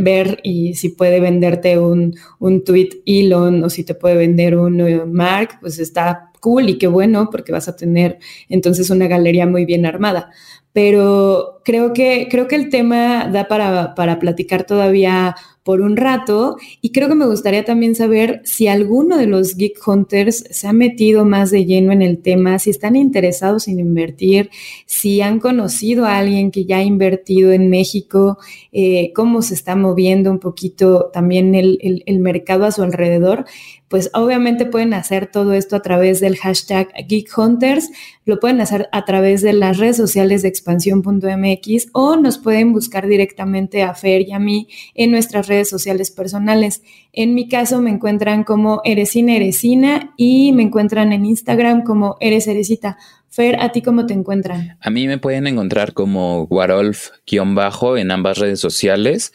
ver 0.00 0.38
y 0.42 0.74
si 0.74 0.90
puede 0.90 1.20
venderte 1.20 1.78
un, 1.78 2.14
un 2.38 2.62
tweet 2.62 2.90
Elon 3.06 3.64
o 3.64 3.70
si 3.70 3.84
te 3.84 3.94
puede 3.94 4.16
vender 4.16 4.58
un 4.58 5.10
Mark, 5.14 5.60
pues 5.62 5.78
está 5.78 6.31
cool 6.42 6.68
y 6.68 6.76
qué 6.76 6.88
bueno, 6.88 7.30
porque 7.30 7.52
vas 7.52 7.68
a 7.68 7.76
tener 7.76 8.18
entonces 8.48 8.90
una 8.90 9.06
galería 9.06 9.46
muy 9.46 9.64
bien 9.64 9.86
armada. 9.86 10.30
Pero 10.74 11.60
creo 11.64 11.92
que, 11.92 12.28
creo 12.30 12.48
que 12.48 12.56
el 12.56 12.68
tema 12.68 13.28
da 13.28 13.46
para, 13.46 13.94
para 13.94 14.18
platicar 14.18 14.64
todavía 14.64 15.36
por 15.62 15.80
un 15.80 15.96
rato 15.96 16.56
y 16.80 16.90
creo 16.90 17.08
que 17.08 17.14
me 17.14 17.26
gustaría 17.26 17.64
también 17.64 17.94
saber 17.94 18.40
si 18.44 18.66
alguno 18.66 19.16
de 19.16 19.26
los 19.26 19.54
Geek 19.54 19.86
Hunters 19.86 20.44
se 20.50 20.66
ha 20.66 20.72
metido 20.72 21.24
más 21.24 21.50
de 21.50 21.64
lleno 21.64 21.92
en 21.92 22.02
el 22.02 22.18
tema, 22.18 22.58
si 22.58 22.70
están 22.70 22.96
interesados 22.96 23.68
en 23.68 23.78
invertir, 23.78 24.50
si 24.86 25.20
han 25.20 25.38
conocido 25.38 26.06
a 26.06 26.18
alguien 26.18 26.50
que 26.50 26.64
ya 26.64 26.78
ha 26.78 26.82
invertido 26.82 27.52
en 27.52 27.68
México, 27.70 28.38
eh, 28.72 29.12
cómo 29.14 29.42
se 29.42 29.54
está 29.54 29.76
moviendo 29.76 30.30
un 30.30 30.40
poquito 30.40 31.10
también 31.12 31.54
el, 31.54 32.02
el 32.06 32.18
mercado 32.18 32.64
a 32.64 32.72
su 32.72 32.82
alrededor 32.82 33.44
pues 33.92 34.08
obviamente 34.14 34.64
pueden 34.64 34.94
hacer 34.94 35.26
todo 35.26 35.52
esto 35.52 35.76
a 35.76 35.82
través 35.82 36.18
del 36.18 36.38
hashtag 36.38 36.88
Geek 37.06 37.28
Hunters, 37.36 37.90
lo 38.24 38.40
pueden 38.40 38.62
hacer 38.62 38.88
a 38.90 39.04
través 39.04 39.42
de 39.42 39.52
las 39.52 39.76
redes 39.76 39.98
sociales 39.98 40.40
de 40.40 40.48
expansión.mx 40.48 41.88
o 41.92 42.16
nos 42.16 42.38
pueden 42.38 42.72
buscar 42.72 43.06
directamente 43.06 43.82
a 43.82 43.92
Fer 43.92 44.22
y 44.22 44.32
a 44.32 44.38
mí 44.38 44.66
en 44.94 45.10
nuestras 45.10 45.46
redes 45.46 45.68
sociales 45.68 46.10
personales. 46.10 46.82
En 47.12 47.34
mi 47.34 47.50
caso 47.50 47.82
me 47.82 47.90
encuentran 47.90 48.44
como 48.44 48.80
Eresina 48.82 49.36
Eresina 49.36 50.14
y 50.16 50.52
me 50.52 50.62
encuentran 50.62 51.12
en 51.12 51.26
Instagram 51.26 51.84
como 51.84 52.16
Eres 52.18 52.46
Eresita. 52.46 52.96
Fer, 53.28 53.60
¿a 53.60 53.72
ti 53.72 53.82
cómo 53.82 54.06
te 54.06 54.14
encuentran? 54.14 54.78
A 54.80 54.88
mí 54.88 55.06
me 55.06 55.18
pueden 55.18 55.46
encontrar 55.46 55.92
como 55.92 56.48
Warolf-bajo 56.48 57.98
en 57.98 58.10
ambas 58.10 58.38
redes 58.38 58.60
sociales 58.60 59.34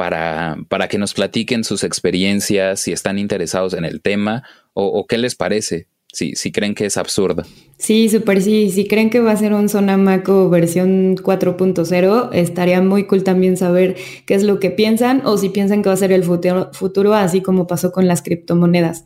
para, 0.00 0.56
para 0.68 0.88
que 0.88 0.96
nos 0.96 1.12
platiquen 1.12 1.62
sus 1.62 1.84
experiencias, 1.84 2.80
si 2.80 2.90
están 2.90 3.18
interesados 3.18 3.74
en 3.74 3.84
el 3.84 4.00
tema 4.00 4.44
o, 4.72 5.06
qué 5.06 5.18
les 5.18 5.34
parece, 5.34 5.88
si, 6.10 6.34
si 6.36 6.52
creen 6.52 6.74
que 6.74 6.86
es 6.86 6.96
absurdo. 6.96 7.42
Sí, 7.76 8.08
súper 8.08 8.40
sí. 8.40 8.70
Si 8.70 8.88
creen 8.88 9.10
que 9.10 9.20
va 9.20 9.32
a 9.32 9.36
ser 9.36 9.52
un 9.52 9.68
Sonamaco 9.68 10.48
versión 10.48 11.16
4.0, 11.16 12.30
estaría 12.32 12.80
muy 12.80 13.06
cool 13.06 13.24
también 13.24 13.58
saber 13.58 13.94
qué 14.24 14.32
es 14.32 14.42
lo 14.42 14.58
que 14.58 14.70
piensan 14.70 15.20
o 15.26 15.36
si 15.36 15.50
piensan 15.50 15.82
que 15.82 15.90
va 15.90 15.94
a 15.94 15.98
ser 15.98 16.12
el 16.12 16.24
futuro, 16.24 16.70
futuro, 16.72 17.12
así 17.12 17.42
como 17.42 17.66
pasó 17.66 17.92
con 17.92 18.08
las 18.08 18.22
criptomonedas. 18.22 19.04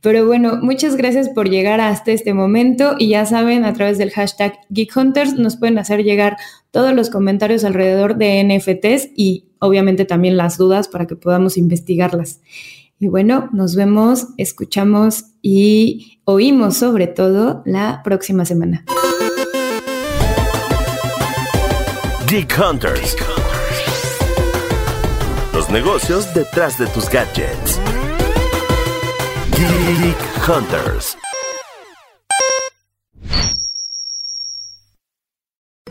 Pero 0.00 0.26
bueno, 0.26 0.60
muchas 0.62 0.94
gracias 0.94 1.28
por 1.28 1.50
llegar 1.50 1.80
hasta 1.80 2.12
este 2.12 2.34
momento 2.34 2.94
y 3.00 3.08
ya 3.08 3.26
saben, 3.26 3.64
a 3.64 3.72
través 3.72 3.98
del 3.98 4.12
hashtag 4.12 4.60
Geek 4.70 4.96
Hunters 4.96 5.34
nos 5.34 5.56
pueden 5.56 5.78
hacer 5.78 6.04
llegar 6.04 6.36
todos 6.70 6.92
los 6.92 7.10
comentarios 7.10 7.64
alrededor 7.64 8.16
de 8.16 8.44
NFTs 8.44 9.08
y 9.16 9.45
obviamente 9.58 10.04
también 10.04 10.36
las 10.36 10.58
dudas 10.58 10.88
para 10.88 11.06
que 11.06 11.16
podamos 11.16 11.56
investigarlas. 11.56 12.40
Y 12.98 13.08
bueno, 13.08 13.50
nos 13.52 13.74
vemos, 13.76 14.28
escuchamos 14.38 15.24
y 15.42 16.20
oímos 16.24 16.78
sobre 16.78 17.06
todo 17.06 17.62
la 17.66 18.00
próxima 18.02 18.44
semana. 18.44 18.84
Geek 22.26 22.58
Hunters. 22.58 23.16
Los 25.52 25.70
negocios 25.70 26.32
detrás 26.34 26.78
de 26.78 26.86
tus 26.88 27.08
gadgets. 27.08 27.80
Geek 29.52 30.48
Hunters. 30.48 31.16